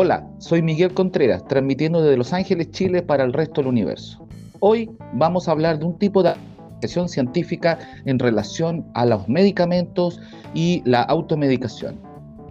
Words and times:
Hola, 0.00 0.30
soy 0.38 0.62
Miguel 0.62 0.94
Contreras, 0.94 1.44
transmitiendo 1.48 2.00
desde 2.00 2.16
Los 2.16 2.32
Ángeles, 2.32 2.70
Chile 2.70 3.02
para 3.02 3.24
el 3.24 3.32
resto 3.32 3.60
del 3.60 3.66
universo. 3.66 4.28
Hoy 4.60 4.88
vamos 5.14 5.48
a 5.48 5.50
hablar 5.50 5.80
de 5.80 5.86
un 5.86 5.98
tipo 5.98 6.22
de 6.22 6.28
aplicación 6.28 7.08
científica 7.08 7.80
en 8.04 8.20
relación 8.20 8.86
a 8.94 9.04
los 9.04 9.28
medicamentos 9.28 10.20
y 10.54 10.82
la 10.84 11.02
automedicación. 11.02 11.98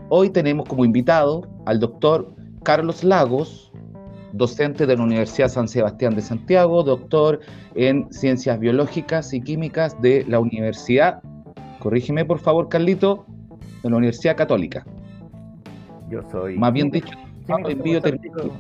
Hoy 0.10 0.30
tenemos 0.30 0.68
como 0.68 0.84
invitado 0.84 1.48
al 1.66 1.80
doctor 1.80 2.36
Carlos 2.64 3.06
Lagos, 3.06 3.72
docente 4.34 4.86
de 4.86 4.98
la 4.98 5.04
Universidad 5.04 5.48
San 5.48 5.70
Sebastián 5.70 6.16
de 6.16 6.24
Santiago, 6.24 6.84
doctor 6.84 7.40
en 7.76 8.12
Ciencias 8.12 8.60
Biológicas 8.60 9.34
y 9.34 9.40
Químicas 9.40 9.96
de 10.02 10.26
la 10.28 10.42
Universidad, 10.42 11.22
corrígeme 11.80 12.26
por 12.26 12.40
favor 12.40 12.68
Carlito, 12.68 13.26
de 13.84 13.90
la 13.90 13.96
Universidad 13.96 14.36
Católica. 14.36 14.86
Yo 16.10 16.22
soy... 16.30 16.58
Más 16.58 16.74
bien 16.74 16.90
dicho, 16.90 17.18
en 17.48 17.82
biotecnología 17.82 18.52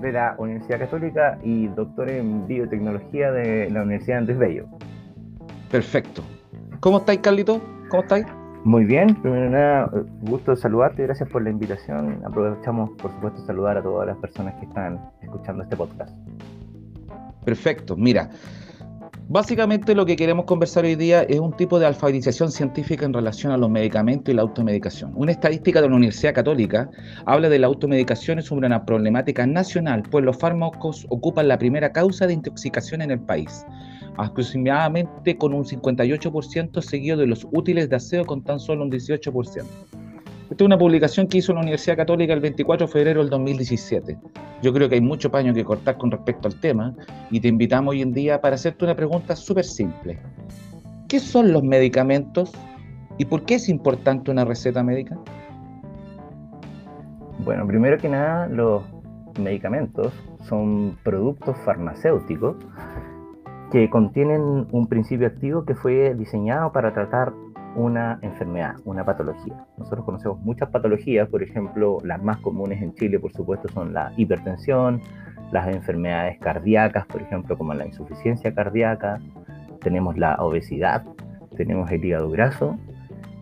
de 0.00 0.12
la 0.12 0.34
Universidad 0.38 0.80
Católica 0.80 1.38
y 1.42 1.68
doctor 1.68 2.10
en 2.10 2.46
biotecnología 2.46 3.32
de 3.32 3.70
la 3.70 3.82
Universidad 3.82 4.18
Andrés 4.18 4.38
Bello. 4.38 4.66
Perfecto. 5.70 6.22
¿Cómo 6.80 6.98
estáis, 6.98 7.20
Carlito? 7.20 7.60
¿Cómo 7.88 8.02
estáis? 8.02 8.26
Muy 8.64 8.84
bien, 8.84 9.14
primero 9.16 9.50
nada, 9.50 9.90
gusto 10.22 10.56
saludarte, 10.56 11.02
gracias 11.02 11.28
por 11.28 11.42
la 11.42 11.50
invitación. 11.50 12.22
Aprovechamos, 12.24 12.90
por 12.92 13.10
supuesto, 13.12 13.40
saludar 13.44 13.78
a 13.78 13.82
todas 13.82 14.06
las 14.06 14.16
personas 14.18 14.54
que 14.54 14.64
están 14.64 14.98
escuchando 15.20 15.62
este 15.64 15.76
podcast. 15.76 16.16
Perfecto, 17.44 17.94
mira, 17.94 18.30
básicamente 19.28 19.94
lo 19.94 20.06
que 20.06 20.16
queremos 20.16 20.44
conversar 20.44 20.84
hoy 20.84 20.96
día 20.96 21.22
es 21.22 21.40
un 21.40 21.56
tipo 21.56 21.78
de 21.78 21.86
alfabetización 21.86 22.50
científica 22.50 23.04
en 23.04 23.12
relación 23.12 23.52
a 23.52 23.56
los 23.56 23.70
medicamentos 23.70 24.32
y 24.32 24.36
la 24.36 24.42
automedicación. 24.42 25.12
Una 25.14 25.32
estadística 25.32 25.80
de 25.80 25.88
la 25.88 25.96
Universidad 25.96 26.34
Católica 26.34 26.90
habla 27.26 27.48
de 27.48 27.58
la 27.58 27.66
automedicación 27.66 28.38
es 28.38 28.50
una 28.50 28.84
problemática 28.84 29.46
nacional, 29.46 30.02
pues 30.10 30.24
los 30.24 30.36
fármacos 30.36 31.06
ocupan 31.08 31.48
la 31.48 31.58
primera 31.58 31.92
causa 31.92 32.26
de 32.26 32.34
intoxicación 32.34 33.02
en 33.02 33.10
el 33.10 33.20
país 33.20 33.64
aproximadamente 34.16 35.36
con 35.36 35.52
un 35.54 35.64
58% 35.64 36.80
seguido 36.82 37.16
de 37.16 37.26
los 37.26 37.46
útiles 37.52 37.88
de 37.88 37.96
aseo 37.96 38.24
con 38.24 38.42
tan 38.42 38.60
solo 38.60 38.84
un 38.84 38.90
18%. 38.90 39.64
Esta 40.50 40.62
es 40.62 40.66
una 40.66 40.76
publicación 40.76 41.26
que 41.26 41.38
hizo 41.38 41.54
la 41.54 41.60
Universidad 41.60 41.96
Católica 41.96 42.34
el 42.34 42.40
24 42.40 42.86
de 42.86 42.92
febrero 42.92 43.20
del 43.20 43.30
2017. 43.30 44.18
Yo 44.62 44.72
creo 44.74 44.90
que 44.90 44.96
hay 44.96 45.00
mucho 45.00 45.30
paño 45.30 45.54
que 45.54 45.64
cortar 45.64 45.96
con 45.96 46.10
respecto 46.10 46.48
al 46.48 46.60
tema 46.60 46.94
y 47.30 47.40
te 47.40 47.48
invitamos 47.48 47.92
hoy 47.92 48.02
en 48.02 48.12
día 48.12 48.40
para 48.42 48.56
hacerte 48.56 48.84
una 48.84 48.94
pregunta 48.94 49.36
súper 49.36 49.64
simple. 49.64 50.18
¿Qué 51.08 51.18
son 51.18 51.50
los 51.50 51.62
medicamentos 51.62 52.52
y 53.16 53.24
por 53.24 53.44
qué 53.44 53.54
es 53.54 53.70
importante 53.70 54.30
una 54.30 54.44
receta 54.44 54.82
médica? 54.82 55.18
Bueno, 57.38 57.66
primero 57.66 57.96
que 57.96 58.10
nada, 58.10 58.46
los 58.46 58.82
medicamentos 59.40 60.12
son 60.42 60.98
productos 61.02 61.56
farmacéuticos 61.64 62.56
que 63.72 63.88
contienen 63.88 64.66
un 64.70 64.86
principio 64.88 65.26
activo 65.26 65.64
que 65.64 65.74
fue 65.74 66.14
diseñado 66.14 66.70
para 66.70 66.92
tratar 66.92 67.32
una 67.76 68.18
enfermedad, 68.22 68.76
una 68.84 69.04
patología. 69.04 69.54
Nosotros 69.78 70.04
conocemos 70.04 70.40
muchas 70.40 70.70
patologías, 70.70 71.28
por 71.28 71.42
ejemplo, 71.42 71.98
las 72.04 72.22
más 72.22 72.38
comunes 72.38 72.82
en 72.82 72.94
Chile, 72.94 73.18
por 73.18 73.32
supuesto, 73.32 73.68
son 73.68 73.92
la 73.92 74.12
hipertensión, 74.16 75.00
las 75.52 75.68
enfermedades 75.68 76.38
cardíacas, 76.38 77.06
por 77.06 77.22
ejemplo, 77.22 77.56
como 77.56 77.74
la 77.74 77.86
insuficiencia 77.86 78.54
cardíaca, 78.54 79.20
tenemos 79.80 80.16
la 80.16 80.36
obesidad, 80.36 81.04
tenemos 81.56 81.90
el 81.90 82.04
hígado 82.04 82.30
graso 82.30 82.76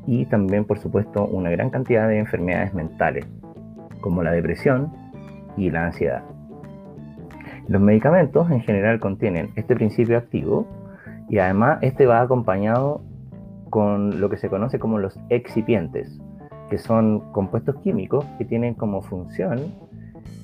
y 0.06 0.26
también, 0.26 0.64
por 0.64 0.78
supuesto, 0.78 1.26
una 1.26 1.50
gran 1.50 1.70
cantidad 1.70 2.08
de 2.08 2.18
enfermedades 2.18 2.74
mentales, 2.74 3.26
como 4.00 4.22
la 4.22 4.32
depresión 4.32 4.92
y 5.56 5.70
la 5.70 5.86
ansiedad. 5.86 6.22
Los 7.68 7.80
medicamentos 7.80 8.50
en 8.50 8.60
general 8.60 8.98
contienen 8.98 9.50
este 9.54 9.74
principio 9.74 10.18
activo 10.18 10.66
y 11.28 11.38
además 11.38 11.78
este 11.82 12.06
va 12.06 12.20
acompañado 12.20 13.02
con 13.72 14.20
lo 14.20 14.28
que 14.28 14.36
se 14.36 14.50
conoce 14.50 14.78
como 14.78 14.98
los 14.98 15.18
excipientes, 15.30 16.20
que 16.68 16.76
son 16.76 17.32
compuestos 17.32 17.76
químicos 17.76 18.22
que 18.36 18.44
tienen 18.44 18.74
como 18.74 19.00
función 19.00 19.72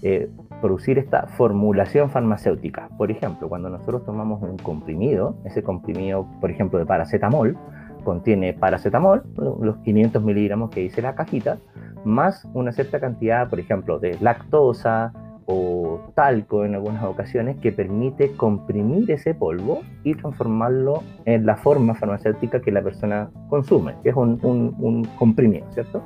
eh, 0.01 0.31
producir 0.63 0.97
esta 0.99 1.27
formulación 1.27 2.09
farmacéutica. 2.09 2.89
Por 2.97 3.11
ejemplo, 3.11 3.51
cuando 3.51 3.69
nosotros 3.69 4.07
tomamos 4.07 4.43
un 4.43 4.57
comprimido, 4.57 5.37
ese 5.45 5.63
comprimido, 5.63 6.27
por 6.41 6.51
ejemplo, 6.51 6.79
de 6.79 6.87
paracetamol, 6.87 7.59
contiene 8.03 8.55
paracetamol, 8.55 9.23
los 9.61 9.77
500 9.85 10.23
miligramos 10.23 10.71
que 10.71 10.81
dice 10.81 11.03
la 11.03 11.15
cajita, 11.15 11.59
más 12.07 12.49
una 12.55 12.73
cierta 12.73 12.99
cantidad, 12.99 13.51
por 13.51 13.61
ejemplo, 13.61 13.99
de 13.99 14.17
lactosa, 14.23 15.13
o 15.51 16.13
talco 16.15 16.67
en 16.67 16.75
algunas 16.75 17.03
ocasiones 17.05 17.57
que 17.57 17.73
permite 17.73 18.33
comprimir 18.33 19.11
ese 19.11 19.33
polvo 19.33 19.81
y 20.05 20.15
transformarlo 20.15 21.03
en 21.25 21.47
la 21.47 21.57
forma 21.57 21.95
farmacéutica 21.95 22.61
que 22.61 22.71
la 22.71 22.83
persona 22.83 23.31
consume, 23.49 23.95
que 24.03 24.11
es 24.11 24.15
un, 24.15 24.39
un, 24.43 25.05
comprimido, 25.19 25.67
¿cierto? 25.73 26.03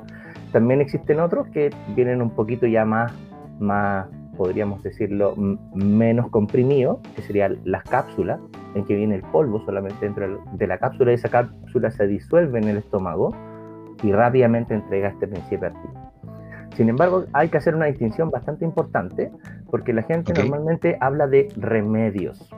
También 0.53 0.79
existen 0.79 1.19
otros 1.19 1.47
que 1.49 1.71
vienen 1.93 2.21
un 2.21 2.29
poquito 2.29 2.67
ya 2.67 2.85
más, 2.85 3.11
más 3.59 4.07
podríamos 4.37 4.81
decirlo, 4.81 5.35
menos 5.75 6.29
comprimidos, 6.29 6.99
que 7.13 7.21
serían 7.23 7.59
las 7.65 7.83
cápsulas, 7.83 8.39
en 8.75 8.85
que 8.85 8.95
viene 8.95 9.15
el 9.15 9.23
polvo 9.23 9.59
solamente 9.65 10.05
dentro 10.05 10.41
de 10.53 10.67
la 10.67 10.77
cápsula 10.77 11.11
y 11.11 11.15
esa 11.15 11.27
cápsula 11.27 11.91
se 11.91 12.07
disuelve 12.07 12.59
en 12.59 12.69
el 12.69 12.77
estómago 12.77 13.35
y 14.03 14.13
rápidamente 14.13 14.73
entrega 14.73 15.09
este 15.09 15.27
principio 15.27 15.67
activo. 15.67 16.02
Sin 16.75 16.89
embargo, 16.89 17.25
hay 17.33 17.49
que 17.49 17.57
hacer 17.57 17.75
una 17.75 17.85
distinción 17.85 18.31
bastante 18.31 18.65
importante 18.65 19.31
porque 19.69 19.93
la 19.93 20.03
gente 20.03 20.33
normalmente 20.33 20.97
habla 20.99 21.27
de 21.27 21.49
remedios. 21.55 22.49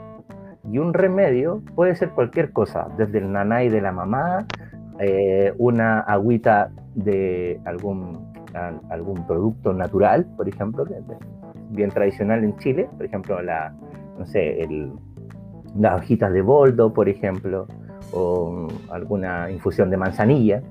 Y 0.70 0.78
un 0.78 0.94
remedio 0.94 1.62
puede 1.74 1.94
ser 1.94 2.10
cualquier 2.10 2.52
cosa, 2.52 2.88
desde 2.96 3.18
el 3.18 3.30
nanay 3.30 3.68
de 3.68 3.80
la 3.80 3.92
mamá, 3.92 4.46
eh, 4.98 5.52
una 5.58 6.00
agüita 6.00 6.70
de 6.94 7.60
algún, 7.66 8.32
algún 8.88 9.26
producto 9.26 9.72
natural, 9.72 10.26
por 10.36 10.48
ejemplo, 10.48 10.84
bien 11.70 11.90
tradicional 11.90 12.42
en 12.42 12.56
Chile, 12.56 12.88
por 12.96 13.04
ejemplo, 13.04 13.40
la, 13.42 13.74
no 14.18 14.26
sé, 14.26 14.66
las 15.78 16.00
hojitas 16.00 16.32
de 16.32 16.40
boldo, 16.40 16.92
por 16.92 17.08
ejemplo, 17.08 17.66
o 18.12 18.66
alguna 18.90 19.50
infusión 19.50 19.90
de 19.90 19.98
manzanilla, 19.98 20.62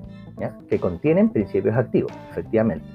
que 0.68 0.78
contienen 0.78 1.30
principios 1.30 1.76
activos, 1.76 2.12
efectivamente. 2.30 2.86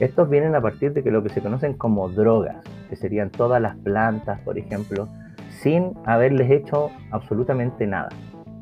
Estos 0.00 0.28
vienen 0.28 0.56
a 0.56 0.60
partir 0.60 0.92
de 0.92 1.04
que 1.04 1.10
lo 1.10 1.22
que 1.22 1.28
se 1.28 1.40
conocen 1.40 1.74
como 1.74 2.08
drogas, 2.08 2.56
que 2.88 2.96
serían 2.96 3.30
todas 3.30 3.62
las 3.62 3.76
plantas, 3.76 4.40
por 4.40 4.58
ejemplo, 4.58 5.08
sin 5.50 5.92
haberles 6.04 6.50
hecho 6.50 6.90
absolutamente 7.12 7.86
nada. 7.86 8.08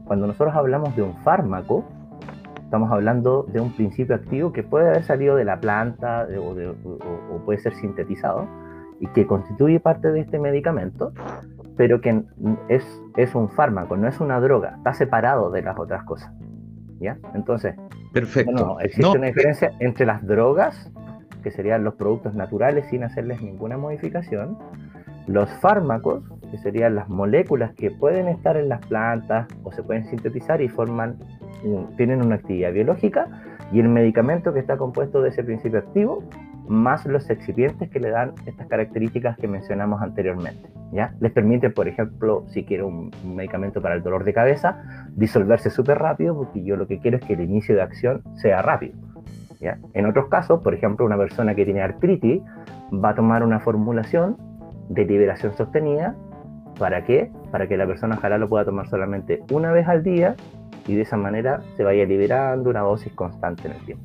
Cuando 0.05 0.27
nosotros 0.27 0.55
hablamos 0.55 0.95
de 0.95 1.03
un 1.03 1.17
fármaco, 1.23 1.85
estamos 2.63 2.91
hablando 2.93 3.45
de 3.45 3.61
un 3.61 3.73
principio 3.73 4.15
activo 4.15 4.53
que 4.53 4.63
puede 4.63 4.89
haber 4.89 5.05
salido 5.05 5.35
de 5.37 5.45
la 5.45 5.59
planta 5.59 6.27
o, 6.39 7.45
puede 7.45 7.59
ser 7.59 7.75
sintetizado 7.75 8.47
y 9.01 9.07
que 9.09 9.27
constituye 9.27 9.81
parte 9.81 10.13
de 10.13 10.21
este 10.21 10.39
medicamento, 10.39 11.13
pero 11.77 12.03
que 12.03 12.23
es, 12.69 13.03
es 13.17 13.35
un 13.35 13.49
fármaco, 13.49 13.97
no 13.97 14.07
es 14.07 14.21
una 14.21 14.39
droga, 14.39 14.75
está 14.77 14.93
separado 14.93 15.51
de 15.51 15.63
las 15.63 15.79
otras 15.79 16.05
cosas. 16.05 16.31
¿Ya? 17.01 17.19
Entonces, 17.35 17.75
Perfecto. 18.13 18.79
existe 18.81 19.19
una 19.19 19.27
diferencia 19.27 19.73
entre 19.81 20.07
las 20.07 20.25
drogas 20.25 20.93
que 21.43 21.51
serían 21.51 21.85
los 21.85 21.95
productos 21.95 22.35
naturales 22.35 22.87
sin 22.89 23.05
hacerles 23.05 23.43
ninguna 23.43 23.77
modificación, 23.77 24.59
los 25.27 25.51
fármacos, 25.61 26.23
que 26.51 26.59
serían 26.59 26.95
las 26.95 27.09
moléculas 27.09 27.75
que 27.75 27.91
pueden 27.91 28.29
estar 28.29 28.57
en 28.57 28.69
las 28.69 28.85
plantas 28.87 29.49
o 29.63 29.73
se 29.73 29.83
pueden 29.83 30.05
sintetizar 30.07 30.61
y 30.61 30.69
forman, 30.69 31.17
tienen 31.97 32.25
una 32.25 32.37
actividad 32.37 32.73
biológica, 32.73 33.29
y 33.73 33.81
el 33.81 33.89
medicamento 33.89 34.53
que 34.53 34.61
está 34.61 34.77
compuesto 34.77 35.23
de 35.23 35.31
ese 35.31 35.43
principio 35.43 35.79
activo, 35.79 36.23
más 36.69 37.07
los 37.07 37.29
excipientes 37.31 37.91
que 37.91 38.01
le 38.01 38.11
dan 38.11 38.35
estas 38.47 38.67
características 38.67 39.37
que 39.37 39.49
mencionamos 39.49 40.01
anteriormente. 40.03 40.69
¿ya? 40.93 41.15
Les 41.21 41.33
permite, 41.33 41.71
por 41.71 41.89
ejemplo, 41.89 42.45
si 42.49 42.65
quiero 42.65 42.87
un, 42.87 43.11
medicamento 43.25 43.81
para 43.81 43.95
el 43.95 44.03
dolor 44.03 44.25
de 44.25 44.33
cabeza, 44.33 44.83
disolverse 45.17 45.71
súper 45.71 45.99
rápido, 45.99 46.37
porque 46.37 46.63
yo 46.63 46.77
lo 46.77 46.87
que 46.87 46.99
quiero 46.99 47.17
es 47.17 47.25
que 47.25 47.33
el 47.33 47.41
inicio 47.41 47.75
de 47.75 47.83
acción 47.83 48.23
sea 48.35 48.63
rápido. 48.63 48.95
En 49.95 50.07
otros 50.07 50.29
casos, 50.29 50.61
por 50.61 50.75
ejemplo, 50.75 51.07
una 51.07 51.17
persona 51.17 51.55
que 51.55 51.65
tiene 51.65 51.83
artritis 51.83 52.43
va 52.93 53.11
a 53.11 53.15
tomar 53.15 53.43
una 53.43 53.61
formulación 53.61 54.37
de 54.89 55.05
liberación 55.05 55.57
sostenida. 55.57 56.17
¿Para 56.79 57.05
qué? 57.05 57.31
Para 57.51 57.69
que 57.69 57.77
la 57.77 57.87
persona 57.87 58.17
ojalá 58.17 58.39
lo 58.39 58.49
pueda 58.49 58.65
tomar 58.65 58.89
solamente 58.89 59.43
una 59.53 59.71
vez 59.73 59.87
al 59.87 60.03
día 60.03 60.35
y 60.87 60.97
de 60.97 61.03
esa 61.03 61.17
manera 61.17 61.61
se 61.77 61.85
vaya 61.85 62.05
liberando 62.05 62.71
una 62.71 62.81
dosis 62.81 63.13
constante 63.13 63.69
en 63.69 63.75
el 63.75 63.85
tiempo. 63.85 64.05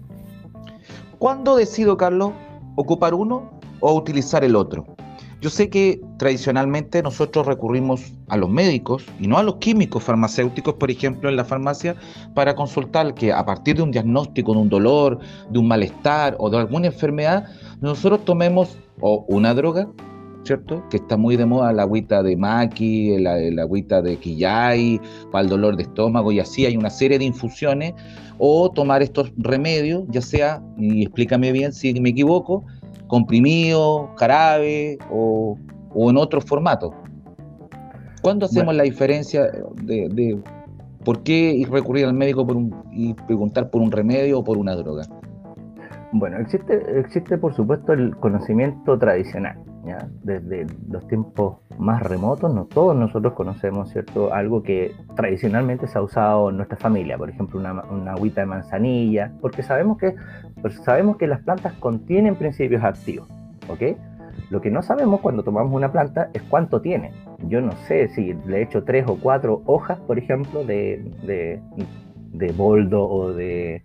¿Cuándo 1.18 1.56
decido, 1.56 1.98
Carlos, 1.98 2.34
ocupar 2.76 3.14
uno 3.16 3.50
o 3.80 3.96
utilizar 3.96 4.44
el 4.44 4.56
otro? 4.56 4.86
Yo 5.40 5.52
sé 5.52 5.70
que 5.70 6.02
tradicionalmente 6.18 7.04
nosotros 7.04 7.46
recurrimos 7.46 8.12
a 8.28 8.38
los 8.38 8.50
médicos 8.50 9.06
y 9.20 9.28
no 9.28 9.38
a 9.38 9.44
los 9.44 9.58
químicos 9.58 10.04
farmacéuticos, 10.04 10.74
por 10.76 10.90
ejemplo, 10.90 11.30
en 11.30 11.36
la 11.36 11.46
farmacia, 11.46 11.96
para 12.34 12.56
consultar 12.56 13.14
que 13.14 13.32
a 13.32 13.46
partir 13.46 13.76
de 13.76 13.84
un 13.84 13.92
diagnóstico 13.92 14.54
de 14.54 14.60
un 14.60 14.70
dolor, 14.70 15.20
de 15.52 15.60
un 15.60 15.68
malestar 15.68 16.36
o 16.40 16.50
de 16.50 16.58
alguna 16.58 16.88
enfermedad, 16.88 17.46
nosotros 17.82 18.26
tomemos 18.26 18.80
o 19.00 19.26
una 19.28 19.54
droga, 19.54 19.88
¿cierto? 20.44 20.84
Que 20.90 20.98
está 20.98 21.18
muy 21.18 21.36
de 21.36 21.46
moda 21.46 21.72
la 21.72 21.84
agüita 21.84 22.24
de 22.24 22.36
maqui, 22.36 23.20
la, 23.20 23.62
agüita 23.62 24.02
de 24.02 24.18
quillay, 24.18 25.00
para 25.32 25.44
el 25.44 25.50
dolor 25.50 25.78
de 25.78 25.84
estómago 25.84 26.32
y 26.32 26.40
así 26.40 26.66
hay 26.66 26.76
una 26.78 26.90
serie 26.90 27.20
de 27.20 27.26
infusiones, 27.26 27.94
o 28.40 28.72
tomar 28.72 29.04
estos 29.04 29.32
remedios, 29.38 30.04
ya 30.10 30.22
sea, 30.22 30.64
y 30.80 31.04
explícame 31.04 31.52
bien 31.52 31.74
si 31.74 31.94
me 32.00 32.10
equivoco, 32.10 32.66
comprimido, 33.08 34.10
jarabe 34.18 34.98
o, 35.12 35.58
en 35.96 36.18
otro 36.18 36.42
formato. 36.42 36.94
¿Cuándo 38.22 38.46
hacemos 38.46 38.76
la 38.76 38.84
diferencia 38.84 39.50
de, 39.84 40.40
por 41.04 41.24
qué 41.24 41.66
recurrir 41.70 42.06
al 42.06 42.14
médico 42.14 42.46
por 42.46 42.58
y 42.92 43.14
preguntar 43.14 43.70
por 43.70 43.82
un 43.82 43.92
remedio 43.92 44.40
o 44.40 44.44
por 44.44 44.58
una 44.58 44.76
droga? 44.76 45.04
Bueno, 46.12 46.38
existe, 46.40 47.00
existe 47.00 47.38
por 47.38 47.54
supuesto 47.56 47.94
el 47.94 48.16
conocimiento 48.18 48.98
tradicional. 48.98 49.58
Desde 50.24 50.68
los 50.90 51.08
tiempos 51.08 51.58
más 51.78 52.02
remotos, 52.04 52.54
no 52.54 52.66
todos 52.66 52.96
nosotros 52.96 53.34
conocemos, 53.34 53.90
¿cierto? 53.90 54.34
Algo 54.34 54.64
que 54.64 54.94
tradicionalmente 55.16 55.88
se 55.88 55.98
ha 55.98 56.02
usado 56.02 56.50
en 56.50 56.58
nuestra 56.58 56.78
familia, 56.78 57.18
por 57.18 57.30
ejemplo, 57.30 57.60
una, 57.60 57.84
una 57.84 58.12
agüita 58.14 58.42
de 58.42 58.48
manzanilla, 58.48 59.32
porque 59.42 59.64
sabemos 59.64 59.98
que, 59.98 60.16
pues, 60.62 60.76
sabemos 60.84 61.18
que 61.18 61.28
las 61.28 61.42
plantas 61.42 61.74
contienen 61.74 62.36
principios 62.36 62.84
activos, 62.84 63.28
¿ok? 63.70 63.98
Lo 64.50 64.62
que 64.62 64.72
no 64.72 64.82
sabemos 64.82 65.22
cuando 65.22 65.44
tomamos 65.44 65.74
una 65.74 65.92
planta 65.92 66.30
es 66.34 66.42
cuánto 66.44 66.82
tiene. 66.82 67.12
Yo 67.48 67.62
no 67.62 67.72
sé 67.88 68.08
si 68.10 68.34
le 68.46 68.62
echo 68.62 68.84
tres 68.84 69.06
o 69.08 69.18
cuatro 69.18 69.62
hojas, 69.66 70.00
por 70.02 70.18
ejemplo, 70.18 70.64
de, 70.64 71.04
de, 71.24 71.62
de 72.34 72.52
boldo 72.54 73.08
o 73.08 73.34
de 73.34 73.82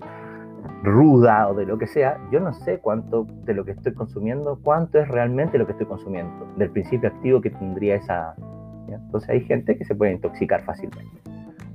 ruda 0.83 1.49
o 1.49 1.55
de 1.55 1.65
lo 1.65 1.79
que 1.79 1.87
sea, 1.87 2.19
yo 2.31 2.41
no 2.41 2.53
sé 2.53 2.79
cuánto 2.79 3.27
de 3.45 3.55
lo 3.55 3.65
que 3.65 3.73
estoy 3.73 3.95
consumiendo, 3.95 4.59
cuánto 4.63 4.99
es 4.99 5.09
realmente 5.09 5.59
lo 5.59 5.67
que 5.67 5.73
estoy 5.73 5.87
consumiendo, 5.87 6.47
del 6.57 6.71
principio 6.71 7.09
activo 7.09 7.41
que 7.41 7.51
tendría 7.51 7.97
esa... 7.97 8.35
Entonces 8.89 9.31
hay 9.31 9.41
gente 9.43 9.77
que 9.77 9.85
se 9.85 9.95
puede 9.95 10.13
intoxicar 10.13 10.63
fácilmente 10.65 11.23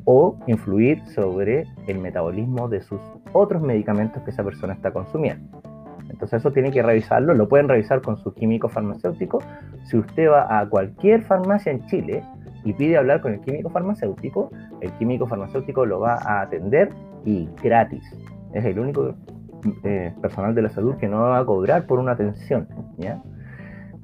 o 0.04 0.38
influir 0.48 1.06
sobre 1.08 1.66
el 1.88 2.00
metabolismo 2.00 2.70
de 2.70 2.82
sus 2.82 3.00
otros 3.34 3.62
medicamentos 3.62 4.22
que 4.24 4.32
esa 4.32 4.44
persona 4.44 4.74
está 4.74 4.92
consumiendo. 4.92 5.62
Entonces 6.10 6.40
eso 6.40 6.52
tiene 6.52 6.72
que 6.72 6.82
revisarlo, 6.82 7.34
lo 7.34 7.50
pueden 7.50 7.68
revisar 7.68 8.02
con 8.02 8.18
su 8.18 8.34
químico 8.34 8.70
farmacéutico. 8.70 9.40
Si 9.86 9.98
usted 9.98 10.30
va 10.30 10.60
a 10.60 10.68
cualquier 10.70 11.24
farmacia 11.24 11.72
en 11.72 11.86
Chile 11.88 12.24
y 12.64 12.74
pide 12.74 12.98
hablar 12.98 13.22
con 13.22 13.34
el 13.34 13.42
químico 13.42 13.70
farmacéutico, 13.70 14.50
el 14.82 14.92
químico 14.94 15.28
farmacéutico 15.28 15.86
lo 15.86 16.00
va 16.00 16.16
a 16.16 16.42
atender 16.42 16.90
y 17.26 17.50
gratis 17.62 18.04
es 18.54 18.66
el 18.66 18.80
único 18.80 19.16
eh, 19.84 20.14
personal 20.22 20.56
de 20.56 20.62
la 20.62 20.70
salud 20.70 20.96
que 20.98 21.08
no 21.08 21.22
va 21.22 21.40
a 21.40 21.46
cobrar 21.46 21.86
por 21.86 22.00
una 22.00 22.14
atención, 22.14 22.68
¿ya? 22.98 23.22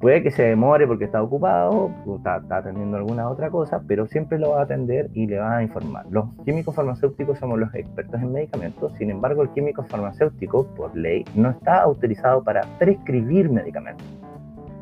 Puede 0.00 0.22
que 0.22 0.30
se 0.30 0.42
demore 0.42 0.86
porque 0.86 1.04
está 1.04 1.22
ocupado, 1.22 1.90
está, 2.16 2.36
está, 2.36 2.58
atendiendo 2.58 2.98
alguna 2.98 3.28
otra 3.30 3.48
cosa, 3.48 3.82
pero 3.86 4.06
siempre 4.06 4.38
lo 4.38 4.50
va 4.50 4.60
a 4.60 4.64
atender 4.64 5.08
y 5.14 5.26
le 5.26 5.38
va 5.38 5.56
a 5.56 5.62
informar. 5.62 6.04
Los 6.10 6.26
químicos 6.44 6.74
farmacéuticos 6.74 7.38
somos 7.38 7.58
los 7.58 7.74
expertos 7.74 8.20
en 8.20 8.32
medicamentos, 8.32 8.92
sin 8.98 9.10
embargo 9.10 9.42
el 9.42 9.48
químico 9.50 9.82
farmacéutico, 9.84 10.66
por 10.74 10.94
ley, 10.94 11.24
no 11.34 11.48
está 11.48 11.80
autorizado 11.80 12.42
para 12.44 12.62
prescribir 12.78 13.48
medicamentos. 13.48 14.06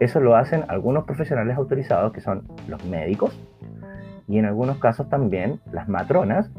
Eso 0.00 0.18
lo 0.18 0.34
hacen 0.34 0.64
algunos 0.66 1.04
profesionales 1.04 1.56
autorizados, 1.56 2.12
que 2.12 2.20
son 2.20 2.48
los 2.66 2.84
médicos, 2.86 3.38
y 4.26 4.38
en 4.38 4.46
algunos 4.46 4.78
casos 4.78 5.08
también 5.08 5.60
las 5.70 5.88
matronas, 5.88 6.50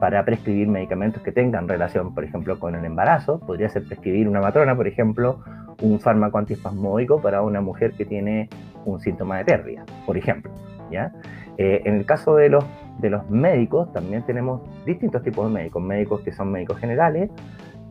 para 0.00 0.24
prescribir 0.24 0.66
medicamentos 0.66 1.22
que 1.22 1.30
tengan 1.30 1.68
relación, 1.68 2.14
por 2.14 2.24
ejemplo, 2.24 2.58
con 2.58 2.74
el 2.74 2.84
embarazo. 2.84 3.38
Podría 3.38 3.68
ser 3.68 3.84
prescribir 3.84 4.28
una 4.28 4.40
matrona, 4.40 4.74
por 4.74 4.88
ejemplo, 4.88 5.40
un 5.82 6.00
fármaco 6.00 6.38
antiespasmódico 6.38 7.20
para 7.20 7.42
una 7.42 7.60
mujer 7.60 7.92
que 7.92 8.06
tiene 8.06 8.48
un 8.86 8.98
síntoma 8.98 9.38
de 9.38 9.44
pérdida, 9.44 9.84
por 10.06 10.16
ejemplo. 10.16 10.50
¿ya? 10.90 11.12
Eh, 11.58 11.82
en 11.84 11.96
el 11.96 12.06
caso 12.06 12.34
de 12.34 12.48
los, 12.48 12.64
de 12.98 13.10
los 13.10 13.28
médicos, 13.28 13.92
también 13.92 14.24
tenemos 14.24 14.62
distintos 14.86 15.22
tipos 15.22 15.46
de 15.46 15.54
médicos. 15.54 15.82
Médicos 15.82 16.22
que 16.22 16.32
son 16.32 16.50
médicos 16.50 16.78
generales, 16.78 17.30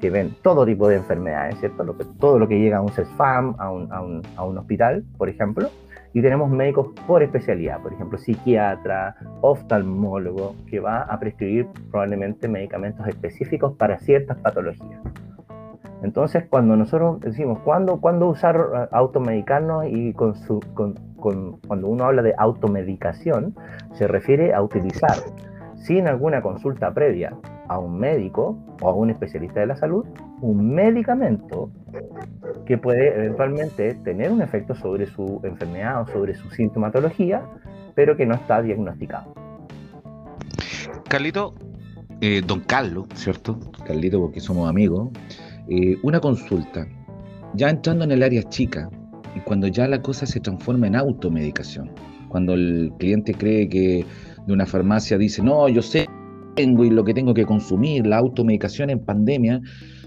que 0.02 0.10
ven 0.10 0.36
todo 0.42 0.66
tipo 0.66 0.88
de 0.88 0.96
enfermedades, 0.96 1.60
¿cierto? 1.60 1.84
Todo 2.20 2.40
lo 2.40 2.48
que 2.48 2.58
llega 2.58 2.78
a 2.78 2.82
un 2.82 2.90
CESFAM, 2.90 3.56
a 3.60 3.72
un, 3.72 3.94
a 3.94 4.02
un, 4.02 4.22
a 4.36 4.46
un 4.46 4.58
hospital, 4.58 5.04
por 5.18 5.30
ejemplo 5.30 5.70
y 6.14 6.22
tenemos 6.22 6.50
médicos 6.50 6.88
por 7.06 7.22
especialidad, 7.22 7.82
por 7.82 7.94
ejemplo, 7.94 8.18
psiquiatra, 8.18 9.16
oftalmólogo, 9.42 10.56
que 10.68 10.80
va 10.80 11.02
a 11.02 11.20
prescribir 11.20 11.68
probablemente 11.92 12.48
medicamentos 12.48 13.08
específicos 13.08 13.74
para 13.74 14.00
ciertas 14.00 14.38
patologías. 14.38 15.00
Entonces, 16.02 16.46
cuando 16.50 16.76
nosotros 16.76 17.20
decimos, 17.20 17.60
¿cuándo, 17.60 18.00
¿cuándo 18.00 18.28
usar 18.28 18.56
eh, 18.56 18.88
automedicarnos? 18.92 19.86
Y 19.88 20.14
con 20.14 20.36
su, 20.36 20.62
con, 20.74 20.96
cuando 21.68 21.88
uno 21.88 22.06
habla 22.06 22.22
de 22.22 22.34
automedicación, 22.38 23.56
se 23.94 24.08
refiere 24.08 24.54
a 24.54 24.62
utilizar, 24.62 25.18
sin 25.80 26.08
alguna 26.08 26.42
consulta 26.42 26.94
previa, 26.94 27.36
a 27.68 27.80
un 27.80 28.00
médico 28.00 28.58
o 28.82 28.90
a 28.90 28.94
un 28.94 29.10
especialista 29.12 29.60
de 29.60 29.68
la 29.68 29.76
salud, 29.76 30.06
un 30.42 30.74
medicamento 30.74 31.72
que 32.66 32.78
puede 32.78 33.16
eventualmente 33.16 33.96
tener 34.04 34.32
un 34.32 34.42
efecto 34.42 34.76
sobre 34.76 35.06
su 35.06 35.40
enfermedad 35.44 36.02
o 36.02 36.08
sobre 36.08 36.36
su 36.36 36.50
sintomatología, 36.50 37.44
pero 37.96 38.18
que 38.18 38.26
no 38.26 38.36
está 38.36 38.62
diagnosticado. 38.62 39.34
Carlito, 41.08 41.54
eh, 42.22 42.42
don 42.46 42.62
Carlos, 42.62 43.08
¿cierto? 43.14 43.60
Carlito, 43.86 44.20
porque 44.20 44.40
somos 44.40 44.70
amigos. 44.70 45.10
Eh, 45.68 45.98
una 46.04 46.20
consulta. 46.20 46.88
Ya 47.54 47.70
entrando 47.70 48.04
en 48.04 48.12
el 48.12 48.24
área 48.24 48.44
chica, 48.44 48.90
y 49.36 49.40
cuando 49.42 49.68
ya 49.68 49.88
la 49.88 50.02
cosa 50.02 50.26
se 50.26 50.40
transforma 50.40 50.88
en 50.88 50.96
automedicación, 50.96 51.92
cuando 52.30 52.54
el 52.54 52.92
cliente 53.00 53.34
cree 53.34 53.68
que 53.70 54.06
de 54.46 54.54
una 54.54 54.66
farmacia 54.66 55.18
dice, 55.18 55.42
no, 55.42 55.68
yo 55.70 55.82
sé 55.82 56.08
tengo 56.56 56.84
y 56.84 56.90
lo 56.90 57.06
que 57.06 57.14
tengo 57.14 57.34
que 57.34 57.46
consumir, 57.46 58.06
la 58.06 58.18
automedicación 58.18 58.90
en 58.90 59.00
pandemia, 59.00 59.62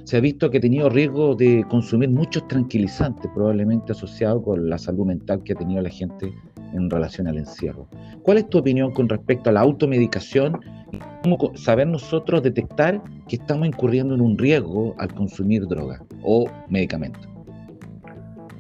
se 0.04 0.16
ha 0.16 0.20
visto 0.20 0.50
que 0.50 0.58
ha 0.58 0.60
tenido 0.60 0.90
riesgo 0.90 1.34
de 1.34 1.64
consumir 1.70 2.10
muchos 2.10 2.46
tranquilizantes, 2.48 3.30
probablemente 3.34 3.92
asociados 3.92 4.42
con 4.44 4.68
la 4.68 4.76
salud 4.76 5.06
mental 5.06 5.42
que 5.44 5.52
ha 5.54 5.56
tenido 5.56 5.80
la 5.80 5.88
gente 5.88 6.30
en 6.74 6.90
relación 6.90 7.26
al 7.26 7.38
encierro. 7.38 7.88
¿Cuál 8.22 8.38
es 8.38 8.48
tu 8.48 8.58
opinión 8.58 8.92
con 8.92 9.08
respecto 9.08 9.50
a 9.50 9.52
la 9.54 9.60
automedicación 9.60 10.60
y 10.92 10.98
cómo 11.22 11.38
saber 11.54 11.86
nosotros 11.86 12.42
detectar 12.42 13.02
que 13.28 13.36
estamos 13.36 13.66
incurriendo 13.68 14.14
en 14.14 14.20
un 14.20 14.36
riesgo 14.36 14.94
al 14.98 15.14
consumir 15.14 15.66
droga 15.66 16.02
o 16.22 16.46
medicamentos? 16.68 17.26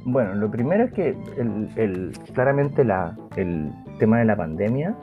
Bueno, 0.04 0.34
lo 0.34 0.50
primero 0.50 0.84
es 0.84 0.92
que 0.92 1.16
el, 1.76 2.12
claramente 2.32 2.84
la, 2.84 3.16
el 3.36 3.70
tema 3.98 4.18
de 4.18 4.24
la 4.24 4.36
pandemia 4.36 4.96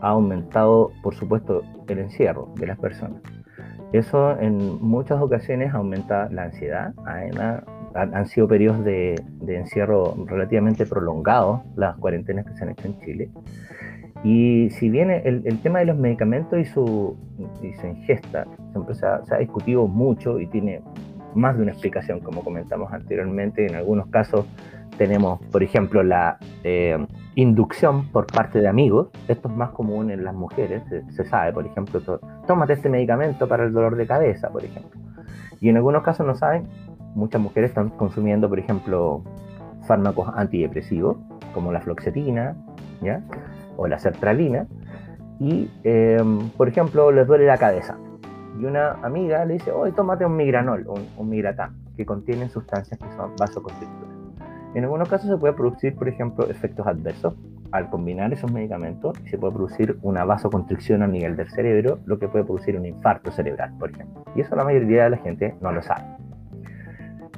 ha 0.00 0.08
aumentado, 0.08 0.92
por 1.02 1.14
supuesto, 1.14 1.62
el 1.88 1.98
encierro 1.98 2.52
de 2.56 2.66
las 2.66 2.78
personas. 2.78 3.20
Eso 3.92 4.38
en 4.38 4.80
muchas 4.80 5.20
ocasiones 5.20 5.74
aumenta 5.74 6.28
la 6.30 6.44
ansiedad. 6.44 6.94
Además, 7.04 7.64
han, 7.94 8.26
sido 8.26 8.46
periodos 8.46 8.84
de, 8.84 9.16
encierro 9.48 10.14
relativamente 10.26 10.86
prolongados, 10.86 11.60
las 11.76 11.96
cuarentenas 11.96 12.46
que 12.46 12.54
se 12.54 12.62
han 12.62 12.70
hecho 12.70 12.86
en 12.86 13.00
Chile. 13.00 13.30
Y 14.22 14.70
si 14.70 14.90
bien 14.90 15.10
el, 15.10 15.58
tema 15.62 15.80
de 15.80 15.86
los 15.86 15.96
medicamentos 15.96 16.58
y 16.58 16.64
su, 16.66 17.16
ingesta 17.82 18.46
siempre 18.72 18.94
se 18.94 19.06
ha, 19.06 19.38
discutido 19.38 19.86
mucho 19.86 20.38
y 20.38 20.46
tiene 20.46 20.82
más 21.34 21.56
de 21.56 21.62
una 21.62 21.72
explicación, 21.72 22.20
como 22.20 22.44
comentamos 22.44 22.92
anteriormente, 22.92 23.66
en 23.66 23.74
algunos 23.74 24.06
casos 24.08 24.46
tenemos, 25.00 25.40
por 25.50 25.62
ejemplo, 25.62 26.02
la 26.02 26.36
eh, 26.62 26.98
inducción 27.34 28.08
por 28.08 28.26
parte 28.26 28.60
de 28.60 28.68
amigos. 28.68 29.08
Esto 29.28 29.48
es 29.48 29.56
más 29.56 29.70
común 29.70 30.10
en 30.10 30.24
las 30.24 30.34
mujeres, 30.34 30.82
se, 31.08 31.24
sabe, 31.24 31.54
por 31.54 31.64
ejemplo, 31.64 32.02
tómate 32.46 32.74
este 32.74 32.90
medicamento 32.90 33.48
para 33.48 33.64
el 33.64 33.72
dolor 33.72 33.96
de 33.96 34.06
cabeza, 34.06 34.50
por 34.50 34.62
ejemplo. 34.62 35.00
Y 35.58 35.70
en 35.70 35.78
algunos 35.78 36.02
casos 36.02 36.26
no 36.26 36.34
saben, 36.34 36.68
muchas 37.14 37.40
mujeres 37.40 37.70
están 37.70 37.88
consumiendo, 37.88 38.46
por 38.46 38.58
ejemplo, 38.58 39.24
fármacos 39.86 40.28
antidepresivos, 40.36 41.16
como 41.54 41.72
la 41.72 41.80
floxetina, 41.80 42.54
¿ya? 43.00 43.22
O 43.78 43.86
la 43.86 43.98
sertralina, 43.98 44.66
y, 45.38 45.70
em, 45.82 46.50
por 46.58 46.68
ejemplo, 46.68 47.10
les 47.10 47.26
duele 47.26 47.46
la 47.46 47.56
cabeza. 47.56 47.96
Y 48.60 48.66
una 48.66 48.98
amiga 49.02 49.46
le 49.46 49.54
dice, 49.54 49.72
hoy 49.72 49.92
tómate 49.92 50.26
un 50.26 50.36
migranol, 50.36 50.86
un, 50.86 51.06
un 51.16 51.30
migratán, 51.30 51.76
que 51.96 52.04
contienen 52.04 52.50
sustancias 52.50 53.00
que 53.00 53.10
son 53.16 53.34
vasoconstrictoras. 53.38 54.09
En 54.74 54.84
algunos 54.84 55.08
casos 55.08 55.28
se 55.28 55.36
puede 55.36 55.52
producir, 55.54 55.96
por 55.96 56.08
ejemplo, 56.08 56.48
efectos 56.48 56.86
adversos 56.86 57.34
al 57.72 57.90
combinar 57.90 58.32
esos 58.32 58.52
medicamentos 58.52 59.18
y 59.24 59.28
se 59.28 59.38
puede 59.38 59.52
producir 59.52 59.98
una 60.02 60.24
vasoconstricción 60.24 61.02
a 61.02 61.08
nivel 61.08 61.36
del 61.36 61.50
cerebro, 61.50 61.98
lo 62.04 62.18
que 62.18 62.28
puede 62.28 62.44
producir 62.44 62.76
un 62.76 62.86
infarto 62.86 63.32
cerebral, 63.32 63.72
por 63.78 63.90
ejemplo. 63.90 64.24
Y 64.36 64.42
eso 64.42 64.54
la 64.54 64.64
mayoría 64.64 65.04
de 65.04 65.10
la 65.10 65.16
gente 65.18 65.54
no 65.60 65.72
lo 65.72 65.82
sabe. 65.82 66.04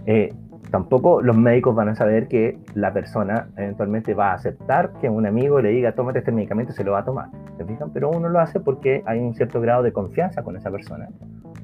Eh, 0.05 0.35
tampoco 0.71 1.23
los 1.23 1.37
médicos 1.37 1.75
van 1.75 1.89
a 1.89 1.95
saber 1.95 2.29
que 2.29 2.59
la 2.75 2.93
persona 2.93 3.49
eventualmente 3.57 4.15
va 4.15 4.33
a 4.33 4.35
aceptar 4.35 4.93
que 5.01 5.09
un 5.09 5.27
amigo 5.27 5.61
le 5.61 5.71
diga, 5.71 5.93
tómate 5.93 6.19
este 6.19 6.33
medicamento 6.33 6.73
y 6.73 6.75
se 6.75 6.85
lo 6.85 6.93
va 6.93 7.01
a 7.01 7.05
tomar. 7.05 7.31
¿Se 7.57 7.65
fijan? 7.65 7.93
Pero 7.93 8.11
uno 8.11 8.29
lo 8.29 8.41
hace 8.41 8.61
porque 8.61 9.03
hay 9.07 9.21
un 9.21 9.35
cierto 9.35 9.61
grado 9.61 9.83
de 9.83 9.93
confianza 9.93 10.43
con 10.43 10.57
esa 10.57 10.71
persona 10.71 11.09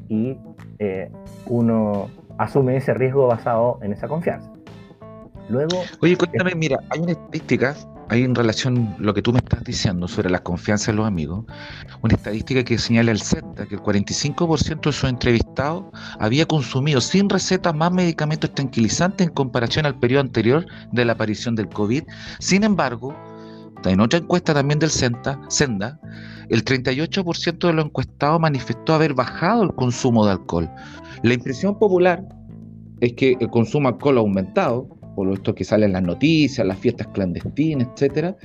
y 0.09 0.39
eh, 0.79 1.11
uno 1.47 2.09
asume 2.39 2.77
ese 2.77 2.95
riesgo 2.95 3.27
basado 3.27 3.79
en 3.83 3.93
esa 3.93 4.09
confianza. 4.09 4.51
Luego. 5.49 5.83
Oye, 6.01 6.17
cuéntame, 6.17 6.55
mira, 6.55 6.79
hay 6.91 7.01
una 7.01 7.13
estadística, 7.13 7.77
hay 8.09 8.23
en 8.23 8.35
relación 8.35 8.95
a 8.99 9.03
lo 9.03 9.15
que 9.15 9.23
tú 9.23 9.33
me 9.33 9.39
estás 9.39 9.65
diciendo 9.65 10.09
sobre 10.09 10.31
la 10.31 10.41
confianza 10.41 10.93
de 10.93 10.99
los 10.99 11.07
amigos, 11.07 11.45
una 12.03 12.15
estadística 12.15 12.65
que 12.65 12.79
señala 12.79 13.11
el 13.11 13.21
CENTA 13.21 13.67
que 13.67 13.77
el 13.77 13.81
45% 13.81 14.81
de 14.81 14.93
sus 14.93 15.09
entrevistados 15.09 15.85
había 16.19 16.47
consumido 16.47 17.01
sin 17.01 17.29
receta 17.29 17.73
más 17.73 17.93
medicamentos 17.93 18.53
tranquilizantes 18.55 19.27
en 19.27 19.33
comparación 19.33 19.87
al 19.87 19.99
periodo 19.99 20.21
anterior 20.21 20.67
de 20.93 21.05
la 21.05 21.13
aparición 21.13 21.55
del 21.55 21.69
COVID. 21.69 22.05
Sin 22.41 22.65
embargo, 22.65 23.15
en 23.85 24.01
otra 24.01 24.19
encuesta 24.19 24.55
también 24.55 24.79
del 24.79 24.91
CENTA, 24.91 25.41
Senda, 25.49 26.01
el 26.49 26.65
38% 26.65 27.67
de 27.67 27.73
los 27.73 27.85
encuestados 27.85 28.41
manifestó 28.41 28.95
haber 28.95 29.15
bajado 29.15 29.63
el 29.63 29.75
consumo 29.75 30.25
de 30.25 30.33
alcohol. 30.33 30.71
La 31.23 31.35
impresión 31.35 31.79
popular 31.79 32.25
es 33.01 33.13
que 33.13 33.37
el 33.39 33.51
consumo 33.51 33.89
de 33.89 33.95
alcohol 33.95 34.19
ha 34.19 34.21
aumentado, 34.21 34.98
por 35.19 35.33
esto 35.33 35.53
que 35.53 35.65
sale 35.65 35.85
en 35.85 35.95
las 35.95 36.03
noticias, 36.05 36.65
las 36.65 36.79
fiestas 36.79 37.09
clandestinas, 37.09 37.89
etcétera. 37.93 38.37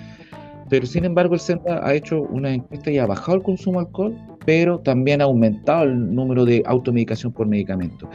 Pero 0.72 0.88
sin 0.88 1.06
embargo, 1.06 1.36
el 1.36 1.40
CENTA 1.40 1.88
ha 1.88 1.94
hecho 1.94 2.24
una 2.24 2.52
encuesta 2.52 2.90
y 2.90 2.98
ha 2.98 3.06
bajado 3.06 3.38
el 3.38 3.44
consumo 3.44 3.80
de 3.80 3.86
alcohol, 3.86 4.18
pero 4.44 4.80
también 4.80 5.22
ha 5.22 5.26
aumentado 5.26 5.84
el 5.84 6.16
número 6.16 6.46
de 6.46 6.64
automedicación 6.66 7.32
por 7.32 7.46
medicamento. 7.46 8.10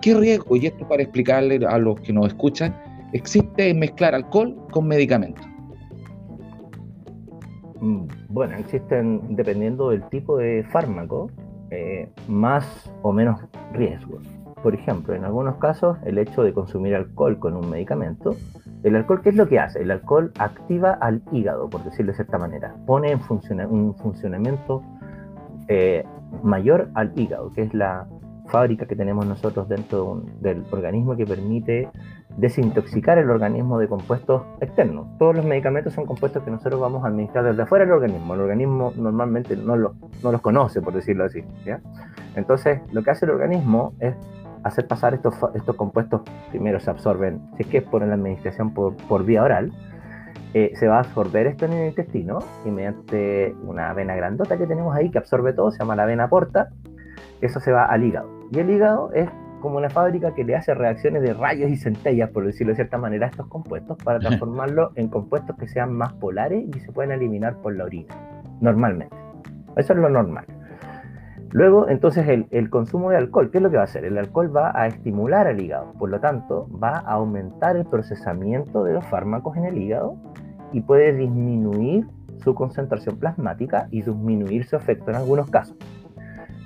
¿Qué 0.00 0.14
riesgo, 0.14 0.54
y 0.54 0.66
esto 0.66 0.86
para 0.86 1.02
explicarle 1.02 1.58
a 1.66 1.76
los 1.76 2.00
que 2.02 2.12
nos 2.12 2.28
escuchan, 2.28 2.72
existe 3.14 3.70
en 3.70 3.80
mezclar 3.80 4.14
alcohol 4.14 4.56
con 4.70 4.86
medicamentos? 4.86 5.44
Mm, 7.80 8.06
bueno, 8.28 8.56
existen, 8.58 9.34
dependiendo 9.34 9.90
del 9.90 10.08
tipo 10.10 10.36
de 10.36 10.62
fármaco, 10.70 11.32
eh, 11.72 12.08
más 12.28 12.64
o 13.02 13.12
menos 13.12 13.40
riesgos. 13.72 14.24
Por 14.64 14.74
ejemplo, 14.74 15.14
en 15.14 15.26
algunos 15.26 15.56
casos, 15.56 15.98
el 16.06 16.16
hecho 16.16 16.42
de 16.42 16.54
consumir 16.54 16.94
alcohol 16.94 17.38
con 17.38 17.54
un 17.54 17.68
medicamento, 17.68 18.34
el 18.82 18.96
alcohol, 18.96 19.20
¿qué 19.20 19.28
es 19.28 19.36
lo 19.36 19.46
que 19.46 19.58
hace? 19.58 19.82
El 19.82 19.90
alcohol 19.90 20.32
activa 20.38 20.92
al 21.02 21.20
hígado, 21.32 21.68
por 21.68 21.84
decirlo 21.84 22.12
de 22.12 22.16
cierta 22.16 22.38
manera, 22.38 22.74
pone 22.86 23.10
en 23.10 23.20
un 23.70 23.94
funcionamiento 23.94 24.82
eh, 25.68 26.02
mayor 26.42 26.88
al 26.94 27.12
hígado, 27.14 27.52
que 27.52 27.60
es 27.60 27.74
la 27.74 28.06
fábrica 28.46 28.86
que 28.86 28.96
tenemos 28.96 29.26
nosotros 29.26 29.68
dentro 29.68 30.22
del 30.40 30.64
organismo 30.70 31.14
que 31.14 31.26
permite 31.26 31.90
desintoxicar 32.38 33.18
el 33.18 33.28
organismo 33.28 33.78
de 33.78 33.86
compuestos 33.86 34.44
externos. 34.62 35.06
Todos 35.18 35.36
los 35.36 35.44
medicamentos 35.44 35.92
son 35.92 36.06
compuestos 36.06 36.42
que 36.42 36.50
nosotros 36.50 36.80
vamos 36.80 37.04
a 37.04 37.08
administrar 37.08 37.44
desde 37.44 37.60
afuera 37.60 37.84
del 37.84 37.92
organismo. 37.92 38.32
El 38.32 38.40
organismo 38.40 38.94
normalmente 38.96 39.58
no, 39.58 39.76
no 39.76 40.32
los 40.32 40.40
conoce, 40.40 40.80
por 40.80 40.94
decirlo 40.94 41.24
así. 41.24 41.44
Entonces, 42.34 42.80
lo 42.92 43.02
que 43.02 43.10
hace 43.10 43.26
el 43.26 43.32
organismo 43.32 43.92
es 44.00 44.14
hacer 44.64 44.86
pasar 44.86 45.14
estos, 45.14 45.34
estos 45.54 45.76
compuestos, 45.76 46.22
primero 46.50 46.80
se 46.80 46.90
absorben, 46.90 47.40
si 47.56 47.62
es 47.62 47.68
que 47.68 47.78
es 47.78 47.84
por 47.84 48.04
la 48.04 48.14
administración 48.14 48.74
por, 48.74 48.96
por 49.08 49.24
vía 49.24 49.42
oral, 49.42 49.72
eh, 50.54 50.72
se 50.76 50.86
va 50.88 50.96
a 50.96 51.00
absorber 51.00 51.46
esto 51.46 51.66
en 51.66 51.72
el 51.72 51.88
intestino 51.88 52.38
y 52.64 52.70
mediante 52.70 53.54
una 53.64 53.92
vena 53.92 54.14
grandota 54.14 54.56
que 54.56 54.66
tenemos 54.66 54.94
ahí 54.94 55.10
que 55.10 55.18
absorbe 55.18 55.52
todo, 55.52 55.70
se 55.70 55.78
llama 55.80 55.96
la 55.96 56.06
vena 56.06 56.28
porta, 56.28 56.68
eso 57.40 57.60
se 57.60 57.72
va 57.72 57.86
al 57.86 58.04
hígado. 58.04 58.28
Y 58.52 58.60
el 58.60 58.70
hígado 58.70 59.12
es 59.12 59.28
como 59.60 59.78
una 59.78 59.90
fábrica 59.90 60.34
que 60.34 60.44
le 60.44 60.54
hace 60.54 60.74
reacciones 60.74 61.22
de 61.22 61.34
rayos 61.34 61.70
y 61.70 61.76
centellas, 61.76 62.30
por 62.30 62.44
decirlo 62.44 62.72
de 62.72 62.76
cierta 62.76 62.98
manera, 62.98 63.26
a 63.26 63.30
estos 63.30 63.48
compuestos 63.48 63.96
para 64.04 64.18
transformarlos 64.18 64.92
en 64.94 65.08
compuestos 65.08 65.56
que 65.56 65.66
sean 65.66 65.92
más 65.92 66.12
polares 66.12 66.64
y 66.74 66.80
se 66.80 66.92
pueden 66.92 67.12
eliminar 67.12 67.56
por 67.56 67.74
la 67.74 67.84
orina, 67.84 68.14
normalmente. 68.60 69.16
Eso 69.76 69.92
es 69.92 69.98
lo 69.98 70.08
normal. 70.08 70.44
Luego, 71.54 71.88
entonces, 71.88 72.26
el, 72.50 72.68
consumo 72.68 73.10
de 73.10 73.16
alcohol, 73.16 73.52
¿qué 73.52 73.58
es 73.58 73.62
lo 73.62 73.70
que 73.70 73.76
va 73.76 73.82
a 73.82 73.84
hacer? 73.84 74.04
El 74.04 74.18
alcohol 74.18 74.54
va 74.54 74.72
a 74.74 74.88
estimular 74.88 75.46
al 75.46 75.60
hígado, 75.60 75.92
por 75.92 76.10
lo 76.10 76.18
tanto, 76.18 76.66
va 76.82 76.98
a 76.98 77.12
aumentar 77.12 77.76
el 77.76 77.84
procesamiento 77.84 78.82
de 78.82 78.94
los 78.94 79.06
fármacos 79.06 79.56
en 79.56 79.66
el 79.66 79.78
hígado 79.78 80.16
y 80.72 80.80
puede 80.80 81.12
disminuir 81.12 82.08
su 82.42 82.56
concentración 82.56 83.18
plasmática 83.20 83.86
y 83.92 84.02
disminuir 84.02 84.64
su 84.64 84.74
efecto 84.74 85.12
en 85.12 85.16
algunos 85.16 85.48
casos. 85.48 85.76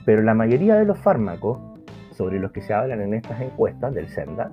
Pero 0.06 0.22
la 0.22 0.32
mayoría 0.32 0.76
de 0.76 0.86
los 0.86 0.98
fármacos 0.98 1.58
sobre 2.12 2.40
los 2.40 2.52
que 2.52 2.62
se 2.62 2.72
hablan 2.72 3.02
en 3.02 3.12
estas 3.12 3.42
encuestas 3.42 3.92
del 3.92 4.08
SENDA 4.08 4.52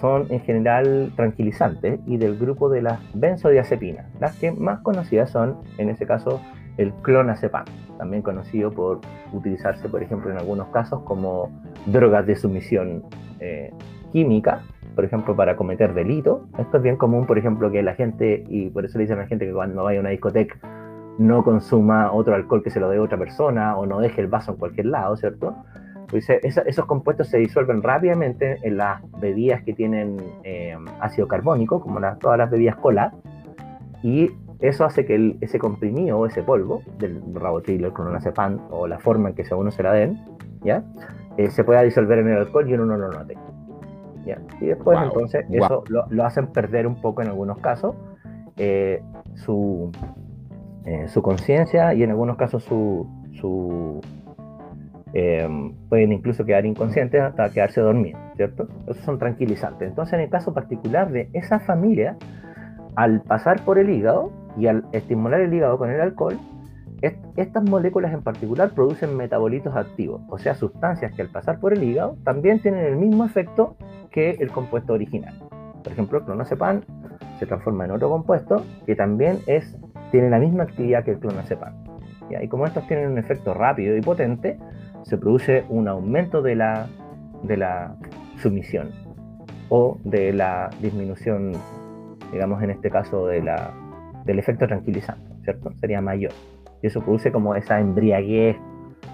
son 0.00 0.24
en 0.30 0.40
general 0.40 1.12
tranquilizantes 1.16 2.00
y 2.06 2.16
del 2.16 2.38
grupo 2.38 2.70
de 2.70 2.80
las 2.80 2.98
benzodiazepinas. 3.12 4.06
Las 4.20 4.36
que 4.36 4.52
más 4.52 4.80
conocidas 4.80 5.28
son, 5.28 5.58
en 5.76 5.90
ese 5.90 6.06
caso, 6.06 6.40
el 6.76 6.92
clonazepam, 7.02 7.64
también 7.98 8.22
conocido 8.22 8.70
por 8.70 9.00
utilizarse, 9.32 9.88
por 9.88 10.02
ejemplo, 10.02 10.30
en 10.30 10.38
algunos 10.38 10.68
casos 10.68 11.02
como 11.02 11.50
drogas 11.86 12.26
de 12.26 12.36
sumisión 12.36 13.04
eh, 13.40 13.72
química, 14.12 14.62
por 14.94 15.04
ejemplo, 15.04 15.36
para 15.36 15.56
cometer 15.56 15.94
delito. 15.94 16.46
Esto 16.58 16.78
es 16.78 16.82
bien 16.82 16.96
común, 16.96 17.26
por 17.26 17.38
ejemplo, 17.38 17.70
que 17.70 17.82
la 17.82 17.94
gente, 17.94 18.44
y 18.48 18.70
por 18.70 18.84
eso 18.84 18.98
le 18.98 19.04
dicen 19.04 19.18
a 19.18 19.22
la 19.22 19.28
gente 19.28 19.46
que 19.46 19.52
cuando 19.52 19.84
vaya 19.84 19.98
a 19.98 20.00
una 20.00 20.10
discoteca 20.10 20.58
no 21.18 21.42
consuma 21.44 22.12
otro 22.12 22.34
alcohol 22.34 22.62
que 22.62 22.70
se 22.70 22.80
lo 22.80 22.90
dé 22.90 22.98
otra 22.98 23.18
persona 23.18 23.76
o 23.76 23.86
no 23.86 24.00
deje 24.00 24.20
el 24.20 24.26
vaso 24.26 24.52
en 24.52 24.58
cualquier 24.58 24.86
lado, 24.86 25.16
¿cierto? 25.16 25.56
Pues 26.08 26.28
esos 26.30 26.84
compuestos 26.86 27.28
se 27.28 27.38
disuelven 27.38 27.82
rápidamente 27.82 28.58
en 28.62 28.76
las 28.76 29.00
bebidas 29.18 29.62
que 29.62 29.72
tienen 29.72 30.18
eh, 30.44 30.76
ácido 31.00 31.26
carbónico, 31.26 31.80
como 31.80 32.00
todas 32.18 32.38
las 32.38 32.50
bebidas 32.50 32.76
cola, 32.76 33.12
y 34.02 34.30
eso 34.60 34.84
hace 34.84 35.04
que 35.04 35.36
ese 35.40 35.58
comprimido 35.58 36.18
o 36.18 36.26
ese 36.26 36.42
polvo 36.42 36.82
del 36.98 37.20
rabotril, 37.34 37.84
el 37.84 37.92
clonazepam 37.92 38.60
o 38.70 38.86
la 38.86 38.98
forma 38.98 39.30
en 39.30 39.34
que 39.34 39.42
uno 39.54 39.70
se 39.70 39.82
la 39.82 39.92
den, 39.92 40.18
¿ya? 40.62 40.82
Eh, 41.36 41.50
se 41.50 41.64
pueda 41.64 41.82
disolver 41.82 42.18
en 42.18 42.28
el 42.28 42.38
alcohol 42.38 42.68
y 42.68 42.74
uno 42.74 42.86
no 42.86 42.96
lo 42.96 43.10
note. 43.10 43.36
¿ya? 44.24 44.38
Y 44.60 44.66
después 44.66 44.98
entonces 45.02 45.44
eso 45.50 45.84
lo, 45.88 46.24
hacen 46.24 46.48
perder 46.48 46.86
un 46.86 47.00
poco 47.00 47.22
en 47.22 47.28
algunos 47.28 47.58
casos 47.58 47.94
eh, 48.56 49.02
su, 49.34 49.92
su 51.08 51.22
conciencia 51.22 51.94
y 51.94 52.02
en 52.02 52.10
algunos 52.10 52.36
casos 52.36 52.64
su, 52.64 53.06
su 53.34 54.00
Em, 55.18 55.72
pueden 55.88 56.12
incluso 56.12 56.44
quedar 56.44 56.66
inconscientes 56.66 57.22
hasta 57.22 57.48
quedarse 57.48 57.80
dormidos, 57.80 58.20
¿cierto? 58.36 58.68
Esos 58.86 59.02
son 59.02 59.18
tranquilizantes. 59.18 59.88
Entonces, 59.88 60.12
en 60.12 60.20
el 60.20 60.28
caso 60.28 60.52
particular 60.52 61.10
de 61.10 61.30
esa 61.32 61.58
familia, 61.58 62.18
al 62.96 63.22
pasar 63.22 63.64
por 63.64 63.78
el 63.78 63.88
hígado 63.88 64.30
y 64.56 64.66
al 64.66 64.84
estimular 64.92 65.40
el 65.40 65.52
hígado 65.52 65.78
con 65.78 65.90
el 65.90 66.00
alcohol, 66.00 66.38
estas 67.36 67.62
moléculas 67.62 68.12
en 68.12 68.22
particular 68.22 68.70
producen 68.70 69.16
metabolitos 69.16 69.76
activos, 69.76 70.22
o 70.28 70.38
sea, 70.38 70.54
sustancias 70.54 71.12
que 71.12 71.22
al 71.22 71.28
pasar 71.28 71.60
por 71.60 71.72
el 71.72 71.82
hígado 71.82 72.16
también 72.24 72.60
tienen 72.60 72.84
el 72.84 72.96
mismo 72.96 73.24
efecto 73.24 73.76
que 74.10 74.30
el 74.30 74.50
compuesto 74.50 74.94
original. 74.94 75.34
Por 75.82 75.92
ejemplo, 75.92 76.18
el 76.18 76.24
clonazepam 76.24 76.80
se 77.38 77.46
transforma 77.46 77.84
en 77.84 77.90
otro 77.90 78.08
compuesto 78.08 78.64
que 78.86 78.96
también 78.96 79.40
es, 79.46 79.78
tiene 80.10 80.30
la 80.30 80.38
misma 80.38 80.64
actividad 80.64 81.04
que 81.04 81.12
el 81.12 81.18
clonazepam. 81.18 81.74
Y 82.42 82.48
como 82.48 82.66
estos 82.66 82.86
tienen 82.88 83.10
un 83.10 83.18
efecto 83.18 83.54
rápido 83.54 83.96
y 83.96 84.00
potente, 84.00 84.58
se 85.02 85.16
produce 85.16 85.64
un 85.68 85.86
aumento 85.86 86.42
de 86.42 86.56
la, 86.56 86.86
de 87.42 87.56
la 87.56 87.94
sumisión 88.38 88.90
o 89.68 89.98
de 90.02 90.32
la 90.32 90.70
disminución, 90.80 91.52
digamos 92.32 92.62
en 92.62 92.70
este 92.70 92.90
caso, 92.90 93.26
de 93.26 93.42
la, 93.42 93.72
del 94.26 94.38
efecto 94.38 94.66
tranquilizante, 94.66 95.24
¿cierto? 95.44 95.72
Sería 95.80 96.00
mayor. 96.00 96.32
Y 96.82 96.88
eso 96.88 97.00
produce 97.00 97.32
como 97.32 97.54
esa 97.54 97.80
embriaguez, 97.80 98.56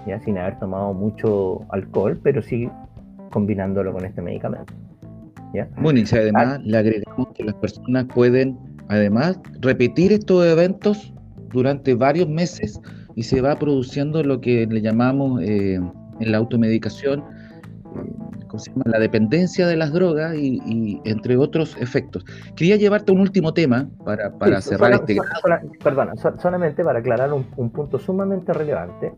ya 0.07 0.19
sin 0.21 0.37
haber 0.37 0.59
tomado 0.59 0.93
mucho 0.93 1.59
alcohol, 1.71 2.19
pero 2.21 2.41
sí 2.41 2.69
combinándolo 3.31 3.93
con 3.93 4.05
este 4.05 4.21
medicamento. 4.21 4.73
¿ya? 5.53 5.69
Bueno, 5.77 5.99
y 5.99 6.15
además 6.15 6.59
le 6.63 6.77
agregamos 6.77 7.29
que 7.35 7.43
las 7.43 7.55
personas 7.55 8.05
pueden, 8.13 8.57
además, 8.89 9.39
repetir 9.61 10.11
estos 10.11 10.45
eventos 10.45 11.13
durante 11.51 11.93
varios 11.93 12.27
meses 12.27 12.81
y 13.15 13.23
se 13.23 13.41
va 13.41 13.55
produciendo 13.57 14.23
lo 14.23 14.41
que 14.41 14.65
le 14.65 14.81
llamamos 14.81 15.41
eh, 15.41 15.75
en 16.19 16.31
la 16.31 16.37
automedicación 16.37 17.23
eh, 18.53 18.71
la 18.85 18.99
dependencia 18.99 19.67
de 19.67 19.75
las 19.75 19.91
drogas 19.91 20.35
y, 20.35 21.01
entre 21.05 21.37
otros 21.37 21.75
efectos. 21.79 22.25
Quería 22.55 22.75
llevarte 22.75 23.11
un 23.11 23.19
último 23.19 23.53
tema 23.53 23.87
para, 24.05 24.31
para 24.31 24.61
cerrar 24.61 24.93
este... 24.93 25.17
perdona, 25.83 26.13
solamente 26.41 26.83
para 26.83 26.99
aclarar 26.99 27.33
un, 27.33 27.43
punto 27.43 27.99
sumamente 27.99 28.53
relevante 28.53 29.13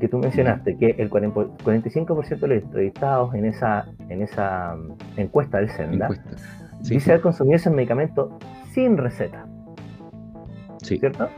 que 0.00 0.08
tú 0.08 0.18
mencionaste, 0.18 0.76
que 0.76 0.94
el 0.98 1.10
45% 1.10 2.38
de 2.38 2.48
los 2.48 2.62
entrevistados 2.62 3.34
en 3.34 3.46
esa, 3.46 3.86
en 4.08 4.22
esa 4.22 4.76
mm, 4.76 5.20
encuesta 5.20 5.58
del 5.58 5.70
Senda 5.70 6.08
dice 6.82 7.12
haber 7.12 7.22
consumido 7.22 7.56
ese 7.56 7.70
medicamento 7.70 8.38
sin 8.72 8.96
receta. 8.96 9.46
Sí. 10.82 10.98
¿Cierto? 10.98 11.28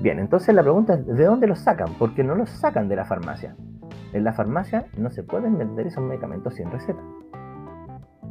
Bien, 0.00 0.18
entonces 0.18 0.54
la 0.54 0.62
pregunta 0.62 0.94
es, 0.94 1.06
¿de 1.06 1.24
dónde 1.24 1.46
los 1.46 1.58
sacan? 1.58 1.88
Porque 1.98 2.22
no 2.22 2.34
los 2.34 2.50
sacan 2.50 2.88
de 2.88 2.96
la 2.96 3.04
farmacia. 3.04 3.56
En 4.16 4.24
la 4.24 4.32
farmacia 4.32 4.86
no 4.96 5.10
se 5.10 5.22
pueden 5.22 5.58
vender 5.58 5.88
esos 5.88 6.02
medicamentos 6.02 6.54
sin 6.54 6.70
receta. 6.70 6.98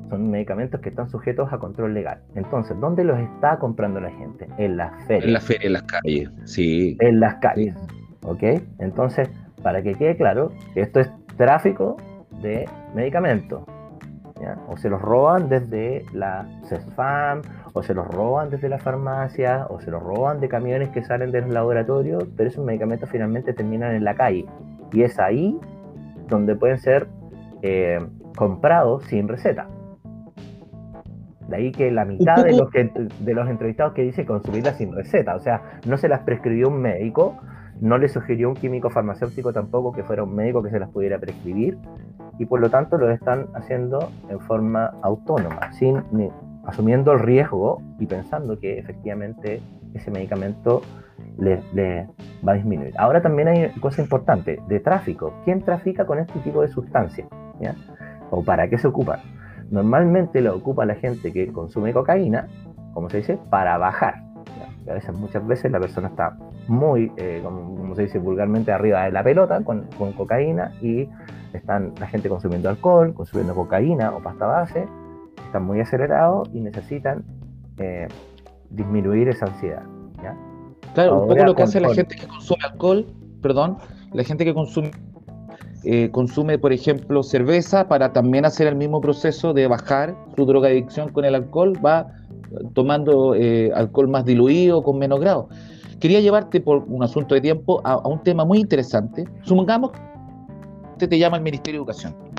son 0.10 0.32
medicamentos 0.32 0.82
que 0.82 0.90
están 0.90 1.10
sujetos 1.10 1.54
a 1.54 1.60
control 1.60 1.94
legal. 1.94 2.22
Entonces, 2.34 2.76
¿dónde 2.80 3.04
los 3.04 3.20
está 3.20 3.60
comprando 3.60 4.00
la 4.00 4.10
gente? 4.10 4.48
En 4.58 4.78
las 4.78 4.92
ferias. 5.06 5.26
En 5.26 5.34
las 5.34 5.44
ferias, 5.44 5.66
en 5.66 5.74
las 5.74 5.84
calles, 5.84 6.32
sí. 6.46 6.98
En 7.00 7.20
las 7.20 7.36
calles, 7.36 7.76
¿ok? 8.24 8.44
Entonces, 8.80 9.30
para 9.62 9.84
que 9.84 9.94
quede 9.94 10.18
claro, 10.18 10.52
esto 10.74 11.00
es 11.00 11.12
tráfico 11.38 11.98
de 12.42 12.68
medicamentos. 12.96 13.64
O 14.68 14.78
se 14.78 14.90
los 14.90 15.02
roban 15.02 15.50
desde 15.50 16.04
la 16.14 16.48
CESFAM, 16.66 17.42
o 17.74 17.84
se 17.84 17.94
los 17.94 18.08
roban 18.08 18.50
desde 18.50 18.70
la 18.70 18.80
farmacia, 18.80 19.68
o 19.70 19.80
se 19.80 19.92
los 19.92 20.02
roban 20.02 20.40
de 20.40 20.50
camiones 20.50 20.90
que 20.90 21.04
salen 21.04 21.32
de 21.32 21.42
los 21.42 21.52
laboratorios, 21.52 22.26
pero 22.36 22.50
esos 22.50 22.66
medicamentos 22.66 23.10
finalmente 23.10 23.54
terminan 23.54 23.96
en 23.96 24.04
la 24.04 24.16
calle. 24.16 24.46
Y 24.92 25.04
es 25.04 25.20
ahí 25.20 25.60
donde 26.28 26.56
pueden 26.56 26.78
ser 26.78 27.08
eh, 27.62 28.00
comprados 28.36 29.04
sin 29.06 29.28
receta. 29.28 29.68
De 31.48 31.56
ahí 31.56 31.72
que 31.72 31.92
la 31.92 32.06
mitad 32.06 32.44
de 32.44 32.54
los, 32.58 32.70
de 32.72 33.34
los 33.34 33.50
entrevistados 33.50 33.94
que 33.94 34.02
dice 34.02 34.26
consumirlas 34.26 34.78
sin 34.78 34.94
receta, 34.94 35.36
o 35.36 35.40
sea, 35.40 35.80
no 35.88 35.98
se 35.98 36.10
las 36.10 36.22
prescribió 36.22 36.70
un 36.70 36.82
médico, 36.82 37.38
no 37.82 37.98
le 37.98 38.08
sugirió 38.08 38.50
un 38.50 38.56
químico 38.56 38.90
farmacéutico 38.90 39.54
tampoco 39.54 39.92
que 39.92 40.04
fuera 40.04 40.24
un 40.24 40.34
médico 40.34 40.64
que 40.64 40.72
se 40.72 40.80
las 40.80 40.90
pudiera 40.90 41.20
prescribir, 41.20 41.78
y 42.40 42.46
por 42.46 42.60
lo 42.60 42.70
tanto 42.70 42.98
lo 42.98 43.12
están 43.12 43.48
haciendo 43.54 44.10
en 44.30 44.40
forma 44.40 44.94
autónoma, 45.04 45.72
sin 45.74 46.02
asumiendo 46.66 47.14
el 47.14 47.20
riesgo 47.20 47.82
y 48.00 48.08
pensando 48.08 48.60
que 48.60 48.80
efectivamente 48.80 49.62
ese 49.94 50.12
medicamento 50.12 50.82
le, 51.38 52.08
va 52.48 52.54
a 52.54 52.56
disminuir. 52.56 52.94
Ahora 52.98 53.22
también 53.22 53.48
hay 53.48 53.70
cosa 53.80 54.02
importante 54.02 54.60
de 54.68 54.80
tráfico. 54.80 55.34
¿Quién 55.44 55.62
trafica 55.62 56.06
con 56.06 56.20
este 56.20 56.40
tipo 56.40 56.62
de 56.62 56.68
sustancias? 56.68 57.28
¿O 58.32 58.44
para 58.44 58.70
qué 58.70 58.78
se 58.78 58.88
ocupa? 58.88 59.20
Normalmente 59.70 60.42
lo 60.42 60.56
ocupa 60.56 60.86
la 60.86 60.96
gente 60.96 61.32
que 61.32 61.52
consume 61.52 61.94
cocaína, 61.94 62.48
como 62.94 63.10
se 63.10 63.18
dice, 63.18 63.40
para 63.50 63.78
bajar. 63.78 64.24
A 64.88 64.94
veces, 64.94 65.16
muchas 65.16 65.46
veces 65.48 65.72
la 65.72 65.80
persona 65.80 66.10
está 66.10 66.38
muy, 66.68 67.12
eh, 67.18 67.42
como, 67.44 67.96
se 67.96 68.04
dice 68.04 68.20
vulgarmente, 68.20 68.72
arriba 68.72 69.04
de 69.06 69.12
la 69.12 69.24
pelota 69.24 69.62
con, 69.64 69.88
con 69.98 70.14
cocaína 70.14 70.74
y 70.82 71.10
están 71.54 71.94
la 72.00 72.08
gente 72.08 72.30
consumiendo 72.30 72.70
alcohol, 72.70 73.14
consumiendo 73.14 73.56
cocaína 73.56 74.12
o 74.12 74.22
pasta 74.22 74.46
base, 74.46 74.88
están 75.46 75.64
muy 75.64 75.80
acelerados 75.80 76.50
y 76.54 76.60
necesitan 76.60 77.24
eh, 77.78 78.08
disminuir 78.70 79.30
esa 79.30 79.46
ansiedad. 79.46 79.84
Claro, 80.96 81.22
un 81.22 81.28
poco 81.28 81.44
lo 81.44 81.56
que 81.56 81.64
hace 81.64 81.80
la 81.80 81.94
gente 81.94 82.16
que 82.16 82.26
consume 82.26 82.64
alcohol, 82.64 83.06
perdón, 83.42 83.78
la 84.14 84.24
gente 84.24 84.46
que 84.46 84.54
consume 84.54 84.92
eh, 85.84 86.10
consume, 86.10 86.58
por 86.58 86.74
ejemplo, 86.74 87.22
cerveza 87.22 87.88
para 87.88 88.12
también 88.12 88.44
hacer 88.44 88.66
el 88.66 88.76
mismo 88.76 89.02
proceso 89.02 89.54
de 89.54 89.68
bajar 89.68 90.16
su 90.36 90.46
drogadicción 90.46 91.12
con 91.12 91.26
el 91.26 91.36
alcohol, 91.36 91.74
va 91.86 92.08
tomando 92.74 93.36
eh, 93.36 93.72
alcohol 93.76 94.08
más 94.08 94.26
diluido, 94.26 94.82
con 94.82 94.98
menos 94.98 95.20
grado. 95.20 95.48
Quería 96.00 96.22
llevarte 96.22 96.60
por 96.60 96.86
un 96.88 97.04
asunto 97.04 97.36
de 97.36 97.42
tiempo 97.42 97.82
a, 97.84 97.94
a 97.94 98.08
un 98.08 98.24
tema 98.24 98.46
muy 98.46 98.60
interesante. 98.60 99.26
Supongamos 99.44 99.92
que 100.98 101.08
te 101.08 101.20
llama 101.20 101.38
el 101.38 101.44
Ministerio 101.44 101.82
de 101.82 101.84
Educación 101.84 102.35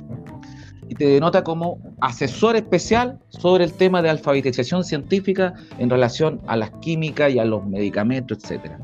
y 0.88 0.94
te 0.94 1.06
denota 1.06 1.42
como 1.42 1.78
asesor 2.00 2.56
especial 2.56 3.18
sobre 3.28 3.64
el 3.64 3.72
tema 3.72 4.02
de 4.02 4.10
alfabetización 4.10 4.84
científica 4.84 5.54
en 5.78 5.90
relación 5.90 6.40
a 6.46 6.56
las 6.56 6.70
químicas 6.80 7.32
y 7.32 7.38
a 7.38 7.44
los 7.44 7.66
medicamentos, 7.66 8.38
etcétera. 8.38 8.78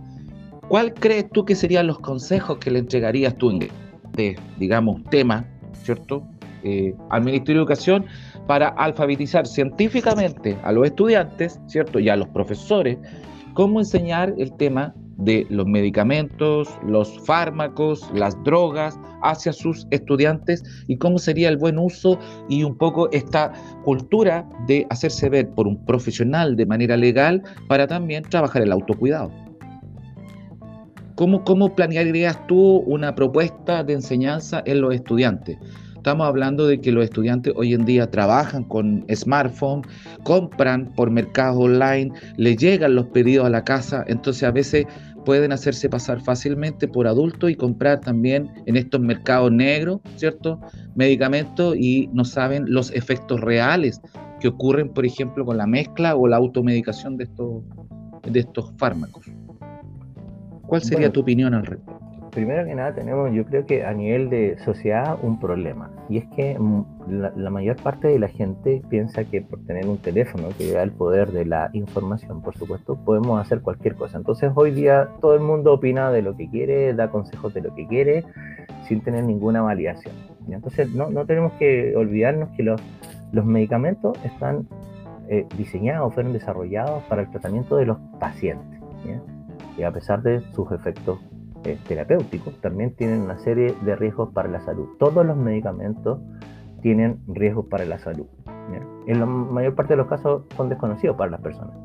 ¿Cuál 0.69 0.95
crees 0.95 1.31
tú 1.31 1.45
que 1.45 1.55
serían 1.55 1.87
los 1.87 1.99
consejos 1.99 2.59
que 2.59 2.71
le 2.71 2.81
entregarías 2.81 3.37
tú 3.37 3.51
en 3.51 3.69
este, 4.13 4.37
digamos, 4.59 5.03
tema, 5.11 5.45
¿cierto? 5.83 6.23
Eh, 6.65 6.95
al 7.11 7.25
Ministerio 7.25 7.61
de 7.61 7.65
Educación 7.65 8.07
para 8.47 8.69
alfabetizar 8.69 9.47
científicamente 9.47 10.57
a 10.63 10.73
los 10.73 10.87
estudiantes, 10.87 11.61
¿cierto? 11.67 11.99
Y 11.99 12.09
a 12.09 12.17
los 12.17 12.29
profesores, 12.29 12.99
cómo 13.55 13.81
enseñar 13.81 14.35
el 14.39 14.53
tema 14.57 14.95
de 15.25 15.47
los 15.51 15.67
medicamentos, 15.67 16.69
los 16.87 17.19
fármacos, 17.25 18.11
las 18.15 18.41
drogas 18.45 18.99
hacia 19.23 19.53
sus 19.53 19.87
estudiantes 19.91 20.65
y 20.89 20.97
cómo 20.97 21.19
sería 21.19 21.49
el 21.49 21.57
buen 21.57 21.79
uso 21.79 22.19
y 22.49 22.65
un 22.65 22.77
poco 22.77 23.11
esta 23.13 23.53
cultura 23.85 24.49
de 24.67 24.87
hacerse 24.91 25.29
ver 25.29 25.49
por 25.51 25.67
un 25.67 25.85
profesional 25.85 26.57
de 26.57 26.67
manera 26.67 26.97
legal 26.97 27.43
para 27.69 27.87
también 27.87 28.25
trabajar 28.25 28.63
el 28.63 28.73
autocuidado. 28.73 29.31
¿Cómo, 31.15 31.45
cómo 31.45 31.75
planearías 31.75 32.47
tú 32.47 32.79
una 32.87 33.15
propuesta 33.15 33.85
de 33.85 33.93
enseñanza 33.93 34.63
en 34.67 34.81
los 34.81 34.95
estudiantes? 34.95 35.59
Estamos 36.03 36.27
hablando 36.27 36.67
de 36.67 36.81
que 36.81 36.91
los 36.91 37.05
estudiantes 37.05 37.55
hoy 37.55 37.75
en 37.75 37.85
día 37.85 38.11
trabajan 38.11 38.65
con 38.65 39.07
smartphone, 39.15 39.83
compran 40.25 40.93
por 40.97 41.13
mercados 41.13 41.59
online, 41.61 42.11
le 42.37 42.57
llegan 42.57 42.97
los 42.97 43.07
pedidos 43.07 43.47
a 43.47 43.51
la 43.51 43.63
casa, 43.63 44.03
entonces 44.09 44.43
a 44.43 44.51
veces 44.51 44.85
pueden 45.25 45.53
hacerse 45.53 45.89
pasar 45.89 46.21
fácilmente 46.21 46.89
por 46.89 47.07
adultos 47.07 47.51
y 47.51 47.55
comprar 47.55 48.01
también 48.01 48.51
en 48.67 48.77
estos 48.77 49.01
mercados 49.01 49.53
negros, 49.53 50.01
¿cierto? 50.17 50.61
Medicamentos 50.95 51.77
y 51.77 52.09
no 52.13 52.25
saben 52.25 52.65
los 52.69 52.91
efectos 52.93 53.41
reales 53.41 54.01
que 54.41 54.49
ocurren, 54.49 54.89
por 54.89 55.07
ejemplo, 55.07 55.45
con 55.45 55.57
la 55.57 55.67
mezcla 55.67 56.17
o 56.17 56.27
la 56.27 56.37
automedicación 56.37 57.17
de 57.17 57.25
estos, 57.25 57.63
de 58.29 58.41
estos 58.41 58.73
fármacos. 58.77 59.27
¿Cuál 60.67 60.83
sería 60.83 61.13
tu 61.13 61.21
opinión 61.21 61.55
al 61.55 61.67
respecto? 61.67 62.12
Primero 62.33 62.65
que 62.65 62.75
nada 62.75 62.95
tenemos, 62.95 63.31
yo 63.33 63.45
creo 63.45 63.67
que 63.67 63.85
a 63.85 63.93
nivel 63.93 64.31
de 64.31 64.59
sociedad, 64.65 65.19
un 65.23 65.39
problema. 65.39 65.91
Y 66.09 66.17
es 66.19 66.25
que 66.35 66.59
mm, 66.59 66.85
la, 67.37 67.51
mayor 67.51 67.77
parte 67.77 68.09
de 68.09 68.19
la 68.19 68.29
gente 68.29 68.83
piensa 68.89 69.25
que 69.25 69.43
por 69.43 69.65
tener 69.65 69.87
un 69.87 69.99
teléfono 69.99 70.49
que 70.57 70.73
da 70.73 70.83
el 70.83 70.93
poder 70.93 71.31
de 71.31 71.45
la 71.45 71.71
información, 71.75 72.43
por 72.43 72.57
supuesto, 72.57 72.97
podemos 72.97 73.41
hacer 73.41 73.61
cualquier 73.61 73.95
cosa. 73.95 74.17
Entonces 74.17 74.51
hoy 74.55 74.73
día 74.73 75.11
todo 75.21 75.35
el 75.35 75.41
mundo 75.41 75.75
opina 75.75 76.11
de 76.11 76.23
lo 76.23 76.37
que 76.37 76.49
quiere, 76.49 76.95
da 76.95 77.11
consejos 77.11 77.53
de 77.55 77.61
lo 77.61 77.75
que 77.75 77.87
quiere, 77.87 78.25
sin 78.89 79.03
tener 79.03 79.25
ninguna 79.25 79.61
validación. 79.61 80.15
¿Y 80.49 80.55
entonces 80.55 80.93
no, 80.93 81.11
no, 81.11 81.27
tenemos 81.27 81.53
que 81.53 81.95
olvidarnos 81.95 82.49
que 82.57 82.63
los, 82.63 82.83
los 83.31 83.45
medicamentos 83.45 84.19
están 84.25 84.67
eh, 85.29 85.47
diseñados, 85.57 86.15
fueron 86.15 86.33
desarrollados 86.33 87.03
para 87.05 87.23
el 87.23 87.31
tratamiento 87.31 87.77
de 87.77 87.87
los 87.87 87.99
pacientes. 88.19 88.81
Y 89.79 89.85
a 89.85 89.91
pesar 89.91 90.23
de 90.23 90.43
sus 90.53 90.71
efectos 90.73 91.19
eh, 91.65 91.79
terapéuticos 91.87 92.61
también 92.61 92.95
tienen 92.95 93.23
una 93.23 93.39
serie 93.39 93.75
de 93.83 93.97
riesgos 93.97 94.33
para 94.33 94.49
la 94.49 94.61
salud. 94.61 94.89
Todos 94.99 95.25
los 95.25 95.37
medicamentos 95.37 96.21
tienen 96.81 97.21
riesgos 97.29 97.67
para 97.67 97.85
la 97.85 97.99
salud. 97.99 98.27
En 99.07 99.19
la 99.19 99.27
mayor 99.27 99.75
parte 99.75 99.95
de 99.95 99.97
los 99.99 100.07
casos 100.07 100.45
son 100.57 100.69
desconocidos 100.69 101.17
para 101.17 101.31
las 101.31 101.41
personas. 101.41 101.77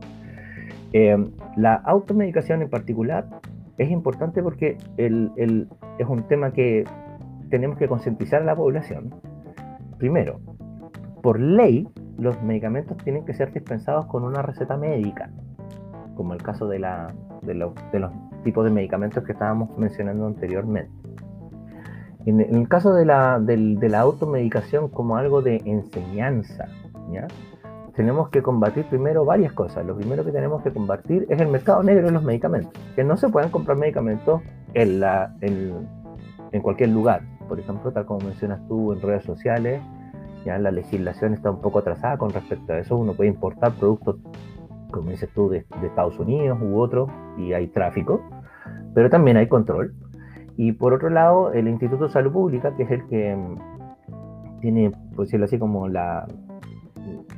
Eh, 0.94 1.18
la 1.56 1.74
automedicación 1.76 2.62
en 2.62 2.70
particular 2.70 3.28
es 3.78 3.92
importante 3.92 4.42
porque 4.42 4.78
es 4.98 6.08
un 6.08 6.24
tema 6.28 6.52
que 6.52 6.86
tenemos 7.50 7.78
que 7.78 7.88
concientizar 7.88 8.42
a 8.42 8.46
la 8.46 8.56
población. 8.56 9.14
Primero, 9.98 10.40
por 11.22 11.40
ley, 11.40 11.88
los 12.18 12.42
medicamentos 12.42 12.98
tienen 12.98 13.26
que 13.26 13.34
ser 13.34 13.52
dispensados 13.54 14.06
con 14.08 14.24
una 14.24 14.42
receta 14.42 14.78
médica, 14.78 15.30
como 16.16 16.34
el 16.34 16.42
caso 16.42 16.68
de, 16.68 16.80
la, 16.80 17.14
de, 17.42 17.54
los 17.54 17.74
tipos 18.44 18.66
de 18.66 18.72
medicamentos 18.72 19.24
que 19.24 19.34
estábamos 19.34 19.78
mencionando 19.78 20.28
anteriormente. 20.28 20.92
En, 22.26 22.42
el 22.42 22.68
caso 22.68 22.94
de 22.94 23.06
la, 23.06 23.40
de 23.40 23.90
la, 23.90 24.02
automedicación 24.02 24.90
como 24.90 25.16
algo 25.16 25.42
de 25.42 25.62
enseñanza, 25.64 26.68
¿ya? 27.12 27.26
tenemos 27.96 28.30
que 28.30 28.44
combatir 28.44 28.86
primero 28.86 29.26
varias 29.26 29.54
cosas. 29.54 29.86
Lo 29.86 29.96
primero 29.96 30.24
que 30.24 30.32
tenemos 30.32 30.62
que 30.62 30.72
combatir 30.72 31.26
es 31.30 31.40
el 31.40 31.48
mercado 31.48 31.82
negro 31.84 32.08
de 32.08 32.12
los 32.12 32.24
medicamentos. 32.24 32.72
Que 32.96 33.04
no 33.04 33.18
se 33.18 33.30
puedan 33.30 33.50
comprar 33.50 33.78
medicamentos 33.78 34.42
en, 34.74 35.00
la, 35.00 35.36
en, 35.42 35.88
en 36.52 36.62
cualquier 36.62 36.90
lugar. 36.90 37.22
Por 37.48 37.60
ejemplo, 37.60 37.92
tal 37.92 38.06
como 38.06 38.20
mencionas 38.20 38.60
tú 38.68 38.94
en 38.94 39.02
redes 39.02 39.24
sociales, 39.24 39.82
ya 40.46 40.60
la 40.60 40.70
legislación 40.70 41.34
está 41.34 41.50
un 41.50 41.60
poco 41.60 41.80
atrasada 41.80 42.18
con 42.18 42.32
respecto 42.32 42.74
a 42.74 42.78
eso. 42.78 42.96
Uno 42.98 43.14
puede 43.14 43.30
importar 43.30 43.74
productos, 43.74 44.18
como 44.92 45.12
dices 45.12 45.30
tú, 45.34 45.50
de, 45.50 45.66
de 45.82 45.88
Estados 45.88 46.18
Unidos 46.20 46.60
u 46.62 46.80
otros, 46.80 47.10
y 47.38 47.54
hay 47.54 47.68
tráfico 47.68 48.22
pero 48.98 49.12
también 49.12 49.38
hay 49.38 49.48
control. 49.48 49.94
Y 50.56 50.72
por 50.72 50.92
otro 50.92 51.12
lado, 51.12 51.54
el 51.54 51.68
Instituto 51.68 52.06
de 52.06 52.10
Salud 52.12 52.32
Pública, 52.32 52.76
que 52.76 52.82
es 52.82 52.90
el 52.90 53.06
que 53.06 53.36
mm, 53.36 54.60
tiene, 54.60 54.92
por 55.16 55.26
decirlo 55.26 55.46
así, 55.46 55.60
como 55.60 55.88
la, 55.88 56.26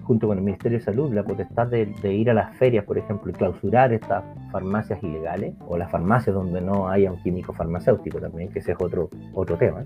junto 0.03 0.29
con 0.29 0.37
el 0.37 0.43
Ministerio 0.45 0.77
de 0.77 0.85
Salud, 0.85 1.13
la 1.13 1.23
potestad 1.23 1.67
de, 1.67 2.13
ir 2.13 2.29
a 2.29 2.33
las 2.33 2.55
ferias, 2.55 2.85
por 2.85 2.97
ejemplo, 2.97 3.29
y 3.29 3.33
clausurar 3.33 3.91
estas 3.91 4.23
farmacias 4.53 5.03
ilegales, 5.03 5.53
o 5.67 5.77
las 5.77 5.91
farmacias 5.91 6.33
donde 6.33 6.61
no 6.61 6.87
haya 6.87 7.11
un 7.11 7.21
químico 7.21 7.51
farmacéutico 7.51 8.21
también, 8.21 8.49
que 8.53 8.59
ese 8.59 8.71
es 8.71 8.77
otro, 8.79 9.09
otro 9.33 9.57
tema. 9.57 9.83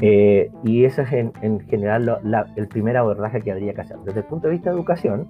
Eh, 0.00 0.50
y 0.64 0.86
ese 0.86 1.02
es 1.02 1.12
en, 1.12 1.60
general 1.60 2.18
el 2.56 2.66
primer 2.66 2.96
abordaje 2.96 3.42
que 3.42 3.52
habría 3.52 3.74
que 3.74 3.82
hacer. 3.82 3.98
Desde 3.98 4.20
el 4.20 4.26
punto 4.26 4.48
de 4.48 4.54
vista 4.54 4.70
de 4.70 4.76
educación, 4.76 5.28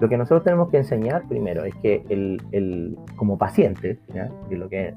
lo 0.00 0.08
que 0.08 0.16
nosotros 0.18 0.44
tenemos 0.44 0.68
que 0.70 0.78
enseñar 0.78 1.26
primero 1.28 1.64
es 1.64 1.74
que 1.76 2.04
el, 2.08 2.42
el 2.52 2.98
como 3.16 3.38
paciente, 3.38 3.98
lo 4.50 4.68
que 4.68 4.94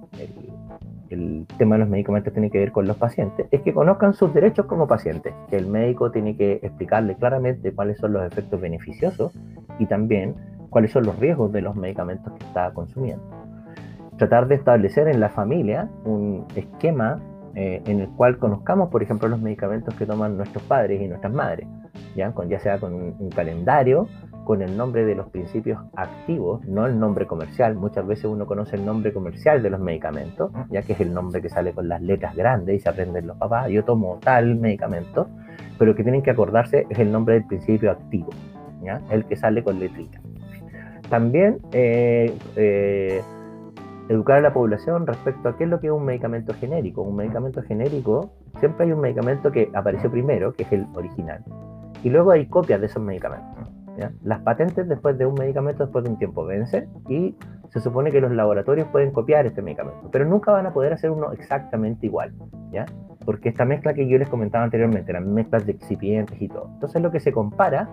el 1.09 1.45
tema 1.57 1.75
de 1.75 1.79
los 1.79 1.89
medicamentos 1.89 2.33
tiene 2.33 2.49
que 2.49 2.59
ver 2.59 2.71
con 2.71 2.85
los 2.85 2.97
pacientes, 2.97 3.47
es 3.51 3.61
que 3.61 3.73
conozcan 3.73 4.13
sus 4.13 4.33
derechos 4.33 4.65
como 4.65 4.87
pacientes, 4.87 5.33
que 5.49 5.57
el 5.57 5.67
médico 5.67 6.11
tiene 6.11 6.35
que 6.35 6.59
explicarle 6.61 7.15
claramente 7.15 7.71
cuáles 7.73 7.97
son 7.97 8.13
los 8.13 8.23
efectos 8.23 8.59
beneficiosos 8.59 9.33
y 9.79 9.85
también 9.85 10.35
cuáles 10.69 10.91
son 10.91 11.05
los 11.05 11.17
riesgos 11.17 11.51
de 11.51 11.61
los 11.61 11.75
medicamentos 11.75 12.33
que 12.33 12.45
está 12.45 12.71
consumiendo. 12.71 13.23
Tratar 14.17 14.47
de 14.47 14.55
establecer 14.55 15.07
en 15.07 15.19
la 15.21 15.29
familia 15.29 15.89
un 16.03 16.45
esquema 16.55 17.21
eh, 17.55 17.81
en 17.85 18.01
el 18.01 18.09
cual 18.09 18.37
conozcamos, 18.37 18.89
por 18.89 19.01
ejemplo, 19.01 19.27
los 19.29 19.41
medicamentos 19.41 19.95
que 19.95 20.05
toman 20.05 20.37
nuestros 20.37 20.61
padres 20.63 21.01
y 21.01 21.07
nuestras 21.07 21.33
madres, 21.33 21.67
ya, 22.15 22.31
con, 22.33 22.49
ya 22.49 22.59
sea 22.59 22.79
con 22.79 22.93
un 22.93 23.29
calendario 23.29 24.07
con 24.49 24.63
el 24.63 24.75
nombre 24.75 25.05
de 25.05 25.13
los 25.13 25.29
principios 25.29 25.79
activos, 25.95 26.65
no 26.65 26.87
el 26.87 26.99
nombre 26.99 27.27
comercial. 27.27 27.75
Muchas 27.75 28.07
veces 28.07 28.25
uno 28.25 28.47
conoce 28.47 28.77
el 28.77 28.83
nombre 28.83 29.13
comercial 29.13 29.61
de 29.61 29.69
los 29.69 29.79
medicamentos, 29.79 30.51
ya 30.71 30.81
que 30.81 30.93
es 30.93 31.01
el 31.01 31.13
nombre 31.13 31.39
que 31.39 31.49
sale 31.49 31.71
con 31.71 31.87
las 31.87 32.01
letras 32.01 32.35
grandes 32.35 32.77
y 32.77 32.79
se 32.79 32.89
aprenden 32.89 33.27
los 33.27 33.37
papás. 33.37 33.69
Yo 33.69 33.85
tomo 33.85 34.17
tal 34.19 34.55
medicamento, 34.55 35.29
pero 35.77 35.93
que 35.93 36.01
tienen 36.01 36.23
que 36.23 36.31
acordarse 36.31 36.87
es 36.89 36.97
el 36.97 37.11
nombre 37.11 37.35
del 37.35 37.45
principio 37.45 37.91
activo, 37.91 38.31
¿ya? 38.81 38.99
el 39.11 39.23
que 39.25 39.35
sale 39.35 39.63
con 39.63 39.79
letrita. 39.79 40.19
También 41.11 41.59
eh, 41.71 42.35
eh, 42.55 43.21
educar 44.09 44.37
a 44.37 44.41
la 44.41 44.51
población 44.51 45.05
respecto 45.05 45.49
a 45.49 45.57
qué 45.57 45.65
es 45.65 45.69
lo 45.69 45.79
que 45.79 45.85
es 45.85 45.93
un 45.93 46.05
medicamento 46.05 46.55
genérico. 46.55 47.03
Un 47.03 47.17
medicamento 47.17 47.61
genérico, 47.61 48.31
siempre 48.59 48.87
hay 48.87 48.93
un 48.93 49.01
medicamento 49.01 49.51
que 49.51 49.69
apareció 49.75 50.09
primero, 50.09 50.55
que 50.55 50.63
es 50.63 50.71
el 50.71 50.87
original, 50.95 51.43
y 52.03 52.09
luego 52.09 52.31
hay 52.31 52.47
copias 52.47 52.79
de 52.79 52.87
esos 52.87 53.03
medicamentos. 53.03 53.68
Las 54.23 54.41
patentes 54.41 54.87
después 54.87 55.17
de 55.17 55.25
un 55.25 55.35
medicamento, 55.35 55.83
después 55.83 56.03
de 56.03 56.11
un 56.11 56.17
tiempo, 56.17 56.45
vencen 56.45 56.89
y 57.07 57.35
se 57.69 57.79
supone 57.79 58.11
que 58.11 58.21
los 58.21 58.31
laboratorios 58.31 58.87
pueden 58.87 59.11
copiar 59.11 59.45
este 59.45 59.61
medicamento, 59.61 60.09
pero 60.11 60.25
nunca 60.25 60.51
van 60.51 60.65
a 60.65 60.73
poder 60.73 60.93
hacer 60.93 61.11
uno 61.11 61.31
exactamente 61.31 62.07
igual, 62.07 62.33
¿ya? 62.71 62.85
Porque 63.25 63.49
esta 63.49 63.65
mezcla 63.65 63.93
que 63.93 64.07
yo 64.07 64.17
les 64.17 64.27
comentaba 64.27 64.63
anteriormente, 64.63 65.13
las 65.13 65.23
mezclas 65.23 65.65
de 65.65 65.73
excipientes 65.73 66.41
y 66.41 66.47
todo. 66.47 66.69
Entonces 66.73 67.01
lo 67.01 67.11
que 67.11 67.19
se 67.19 67.31
compara 67.31 67.89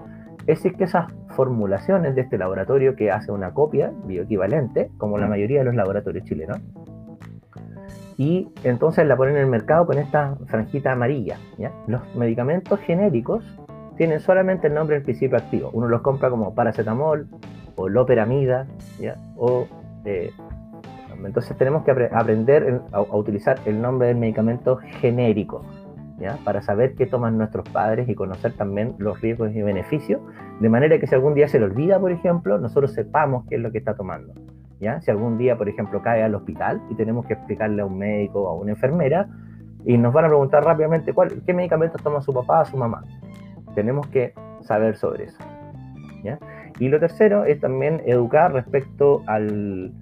es 0.46 0.62
que 0.62 0.84
esas 0.84 1.12
formulaciones 1.30 2.14
de 2.14 2.22
este 2.22 2.38
laboratorio 2.38 2.94
que 2.94 3.10
hace 3.10 3.32
una 3.32 3.52
copia 3.52 3.92
bioequivalente, 4.04 4.90
como 4.96 5.18
la 5.18 5.26
mayoría 5.26 5.58
de 5.58 5.64
los 5.64 5.74
laboratorios 5.74 6.24
chilenos, 6.24 6.60
y 8.18 8.48
entonces 8.64 9.06
la 9.06 9.16
ponen 9.16 9.36
en 9.36 9.42
el 9.42 9.46
mercado 9.48 9.86
con 9.86 9.98
esta 9.98 10.36
franjita 10.46 10.92
amarilla. 10.92 11.36
¿ya? 11.58 11.72
Los 11.86 12.02
medicamentos 12.14 12.80
genéricos 12.80 13.44
tienen 13.96 14.20
solamente 14.20 14.68
el 14.68 14.74
nombre 14.74 14.96
del 14.96 15.04
principio 15.04 15.36
activo. 15.36 15.70
Uno 15.72 15.88
los 15.88 16.02
compra 16.02 16.30
como 16.30 16.54
paracetamol 16.54 17.28
o 17.76 17.88
loperamida, 17.88 18.66
¿ya? 19.00 19.16
O, 19.36 19.66
eh, 20.04 20.30
entonces 21.24 21.56
tenemos 21.56 21.84
que 21.84 21.90
aprender 21.90 22.82
a, 22.92 23.00
utilizar 23.00 23.58
el 23.64 23.80
nombre 23.80 24.08
del 24.08 24.16
medicamento 24.16 24.76
genérico, 25.00 25.64
¿ya? 26.18 26.38
Para 26.44 26.62
saber 26.62 26.94
qué 26.94 27.06
toman 27.06 27.38
nuestros 27.38 27.68
padres 27.70 28.08
y 28.08 28.14
conocer 28.14 28.52
también 28.52 28.94
los 28.98 29.20
riesgos 29.20 29.54
y 29.54 29.62
beneficios, 29.62 30.20
de 30.60 30.68
manera 30.68 30.98
que 30.98 31.06
si 31.06 31.14
algún 31.14 31.34
día 31.34 31.48
se 31.48 31.58
le 31.58 31.64
olvida, 31.64 31.98
por 31.98 32.12
ejemplo, 32.12 32.58
nosotros 32.58 32.92
sepamos 32.92 33.44
qué 33.48 33.56
es 33.56 33.60
lo 33.60 33.72
que 33.72 33.78
está 33.78 33.94
tomando. 33.94 34.34
¿ya? 34.78 35.00
Si 35.00 35.10
algún 35.10 35.38
día, 35.38 35.56
por 35.56 35.68
ejemplo, 35.68 36.02
cae 36.02 36.22
al 36.22 36.34
hospital 36.34 36.82
y 36.90 36.94
tenemos 36.94 37.26
que 37.26 37.34
explicarle 37.34 37.82
a 37.82 37.86
un 37.86 37.98
médico 37.98 38.42
o 38.42 38.48
a 38.48 38.54
una 38.54 38.72
enfermera, 38.72 39.28
y 39.86 39.96
nos 39.96 40.12
van 40.12 40.24
a 40.24 40.28
preguntar 40.28 40.64
rápidamente 40.64 41.12
cuál, 41.12 41.42
qué 41.46 41.54
medicamentos 41.54 42.02
toma 42.02 42.20
su 42.20 42.32
papá 42.34 42.62
o 42.62 42.64
su 42.64 42.76
mamá. 42.76 43.04
Tenemos 43.76 44.08
que 44.08 44.34
saber 44.62 44.96
sobre 44.96 45.24
eso. 45.26 45.38
Y 46.78 46.88
lo 46.88 46.98
tercero 46.98 47.44
es 47.44 47.60
también 47.60 48.02
educar 48.04 48.52
respecto 48.52 49.22
al 49.26 49.92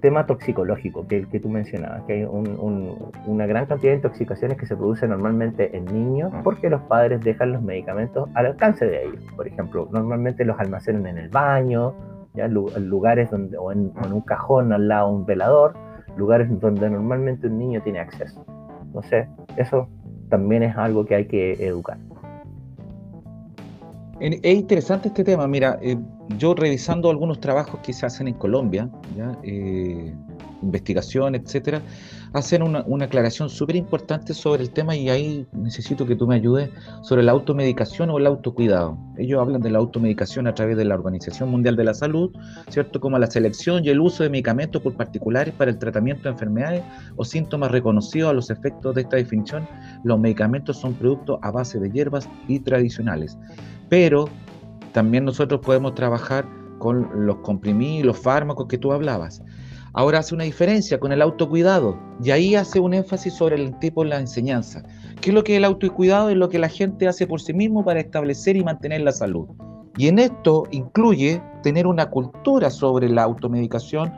tema 0.00 0.26
toxicológico 0.26 1.06
que, 1.06 1.26
que 1.28 1.38
tú 1.38 1.48
mencionabas, 1.48 2.02
que 2.04 2.12
hay 2.14 2.24
una 2.24 3.46
gran 3.46 3.66
cantidad 3.66 3.92
de 3.92 3.96
intoxicaciones 3.96 4.56
que 4.58 4.66
se 4.66 4.76
producen 4.76 5.10
normalmente 5.10 5.76
en 5.76 5.84
niños 5.84 6.32
porque 6.42 6.70
los 6.70 6.82
padres 6.82 7.20
dejan 7.20 7.52
los 7.52 7.62
medicamentos 7.62 8.28
al 8.34 8.46
alcance 8.46 8.84
de 8.84 9.04
ellos. 9.04 9.22
Por 9.36 9.46
ejemplo, 9.46 9.88
normalmente 9.92 10.44
los 10.44 10.58
almacenan 10.58 11.06
en 11.06 11.18
el 11.18 11.28
baño, 11.28 11.94
¿ya? 12.34 12.46
en 12.46 12.88
lugares 12.88 13.30
donde, 13.30 13.56
o 13.56 13.70
en, 13.70 13.92
en, 14.04 14.12
un 14.12 14.22
cajón 14.22 14.72
al 14.72 14.88
lado 14.88 15.08
de 15.08 15.14
un 15.14 15.26
velador, 15.26 15.74
lugares 16.16 16.48
donde 16.60 16.90
normalmente 16.90 17.46
un 17.46 17.58
niño 17.58 17.80
tiene 17.82 18.00
acceso. 18.00 18.44
Entonces, 18.84 19.28
eso 19.56 19.88
también 20.28 20.62
es 20.62 20.76
algo 20.76 21.04
que 21.04 21.14
hay 21.14 21.26
que 21.26 21.52
educar. 21.64 21.98
Es 24.20 24.54
interesante 24.54 25.08
este 25.08 25.24
tema. 25.24 25.48
Mira, 25.48 25.78
eh, 25.82 25.96
yo 26.38 26.54
revisando 26.54 27.10
algunos 27.10 27.40
trabajos 27.40 27.80
que 27.82 27.92
se 27.92 28.06
hacen 28.06 28.28
en 28.28 28.34
Colombia, 28.34 28.88
eh, 29.42 30.14
investigación, 30.62 31.34
etcétera, 31.34 31.82
hacen 32.32 32.62
una, 32.62 32.84
aclaración 33.04 33.50
súper 33.50 33.76
importante 33.76 34.32
sobre 34.32 34.62
el 34.62 34.70
tema 34.70 34.94
y 34.94 35.10
ahí 35.10 35.46
necesito 35.52 36.06
que 36.06 36.14
tú 36.14 36.26
me 36.26 36.36
ayudes 36.36 36.70
sobre 37.02 37.22
la 37.22 37.32
automedicación 37.32 38.10
o 38.10 38.18
el 38.18 38.26
autocuidado. 38.26 38.96
Ellos 39.18 39.40
hablan 39.40 39.60
de 39.60 39.70
la 39.70 39.78
automedicación 39.78 40.46
a 40.46 40.54
través 40.54 40.76
de 40.76 40.84
la 40.84 40.94
Organización 40.94 41.50
Mundial 41.50 41.74
de 41.76 41.84
la 41.84 41.94
Salud, 41.94 42.30
¿cierto? 42.68 43.00
Como 43.00 43.18
la 43.18 43.26
selección 43.26 43.84
y 43.84 43.88
el 43.88 44.00
uso 44.00 44.22
de 44.22 44.30
medicamentos 44.30 44.80
por 44.82 44.94
particulares 44.94 45.52
para 45.54 45.70
el 45.70 45.78
tratamiento 45.78 46.24
de 46.24 46.30
enfermedades 46.30 46.82
o 47.16 47.24
síntomas 47.24 47.70
reconocidos 47.70 48.30
a 48.30 48.34
los 48.34 48.50
efectos 48.50 48.94
de 48.94 49.02
esta 49.02 49.16
definición. 49.16 49.66
Los 50.04 50.20
medicamentos 50.20 50.78
son 50.78 50.94
productos 50.94 51.38
a 51.42 51.50
base 51.50 51.80
de 51.80 51.90
hierbas 51.90 52.28
y 52.46 52.60
tradicionales 52.60 53.36
pero 53.92 54.24
también 54.92 55.26
nosotros 55.26 55.60
podemos 55.60 55.94
trabajar 55.94 56.48
con 56.78 57.26
los 57.26 57.36
comprimidos, 57.40 58.06
los 58.06 58.18
fármacos 58.18 58.66
que 58.66 58.78
tú 58.78 58.90
hablabas. 58.90 59.42
Ahora 59.92 60.20
hace 60.20 60.34
una 60.34 60.44
diferencia 60.44 60.98
con 60.98 61.12
el 61.12 61.20
autocuidado 61.20 61.98
y 62.24 62.30
ahí 62.30 62.54
hace 62.54 62.80
un 62.80 62.94
énfasis 62.94 63.34
sobre 63.34 63.56
el 63.56 63.78
tipo 63.80 64.02
de 64.02 64.08
la 64.08 64.18
enseñanza. 64.18 64.82
¿Qué 65.20 65.28
es 65.28 65.34
lo 65.34 65.44
que 65.44 65.58
el 65.58 65.66
autocuidado? 65.66 66.30
Es 66.30 66.38
lo 66.38 66.48
que 66.48 66.58
la 66.58 66.70
gente 66.70 67.06
hace 67.06 67.26
por 67.26 67.42
sí 67.42 67.52
mismo 67.52 67.84
para 67.84 68.00
establecer 68.00 68.56
y 68.56 68.64
mantener 68.64 69.02
la 69.02 69.12
salud. 69.12 69.46
Y 69.98 70.08
en 70.08 70.18
esto 70.20 70.64
incluye 70.70 71.42
tener 71.62 71.86
una 71.86 72.08
cultura 72.08 72.70
sobre 72.70 73.10
la 73.10 73.24
automedicación, 73.24 74.10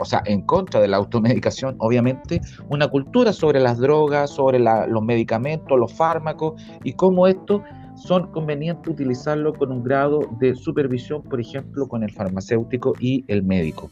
o 0.00 0.04
sea, 0.04 0.22
en 0.26 0.42
contra 0.42 0.80
de 0.80 0.86
la 0.86 0.98
automedicación, 0.98 1.74
obviamente, 1.80 2.40
una 2.68 2.86
cultura 2.86 3.32
sobre 3.32 3.58
las 3.58 3.78
drogas, 3.78 4.30
sobre 4.30 4.60
los 4.60 5.02
medicamentos, 5.02 5.76
los 5.76 5.92
fármacos 5.92 6.62
y 6.84 6.92
cómo 6.92 7.26
esto 7.26 7.64
son 8.02 8.30
convenientes 8.32 8.92
utilizarlo 8.92 9.52
con 9.54 9.72
un 9.72 9.82
grado 9.82 10.20
de 10.38 10.54
supervisión, 10.54 11.22
por 11.22 11.40
ejemplo, 11.40 11.88
con 11.88 12.02
el 12.02 12.12
farmacéutico 12.12 12.94
y 13.00 13.24
el 13.28 13.42
médico. 13.42 13.90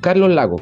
Carlos 0.00 0.30
Lago, 0.30 0.56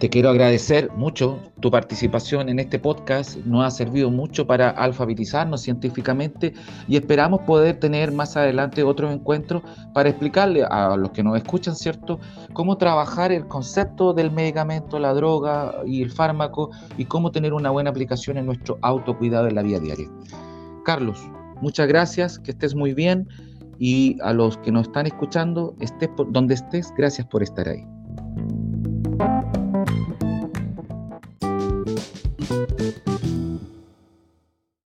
te 0.00 0.08
quiero 0.08 0.30
agradecer 0.30 0.90
mucho 0.92 1.38
tu 1.60 1.70
participación 1.70 2.48
en 2.48 2.58
este 2.58 2.78
podcast. 2.78 3.36
Nos 3.44 3.66
ha 3.66 3.70
servido 3.70 4.10
mucho 4.10 4.46
para 4.46 4.70
alfabetizarnos 4.70 5.60
científicamente 5.60 6.54
y 6.88 6.96
esperamos 6.96 7.42
poder 7.42 7.78
tener 7.78 8.10
más 8.10 8.34
adelante 8.34 8.82
otros 8.82 9.12
encuentros 9.12 9.62
para 9.92 10.08
explicarle 10.08 10.64
a 10.64 10.96
los 10.96 11.10
que 11.10 11.22
nos 11.22 11.36
escuchan, 11.36 11.76
¿cierto?, 11.76 12.18
cómo 12.54 12.78
trabajar 12.78 13.30
el 13.30 13.46
concepto 13.46 14.14
del 14.14 14.30
medicamento, 14.30 14.98
la 14.98 15.12
droga 15.12 15.74
y 15.84 16.02
el 16.02 16.10
fármaco 16.10 16.70
y 16.96 17.04
cómo 17.04 17.30
tener 17.30 17.52
una 17.52 17.68
buena 17.68 17.90
aplicación 17.90 18.38
en 18.38 18.46
nuestro 18.46 18.78
autocuidado 18.80 19.48
en 19.48 19.54
la 19.54 19.62
vida 19.62 19.80
diaria. 19.80 20.08
Carlos, 20.86 21.22
Muchas 21.60 21.88
gracias, 21.88 22.38
que 22.38 22.52
estés 22.52 22.74
muy 22.74 22.94
bien 22.94 23.28
y 23.78 24.18
a 24.22 24.32
los 24.32 24.58
que 24.58 24.70
nos 24.70 24.86
están 24.88 25.06
escuchando, 25.06 25.74
estés 25.80 26.10
donde 26.28 26.54
estés, 26.54 26.92
gracias 26.96 27.26
por 27.26 27.42
estar 27.42 27.68
ahí. 27.68 27.86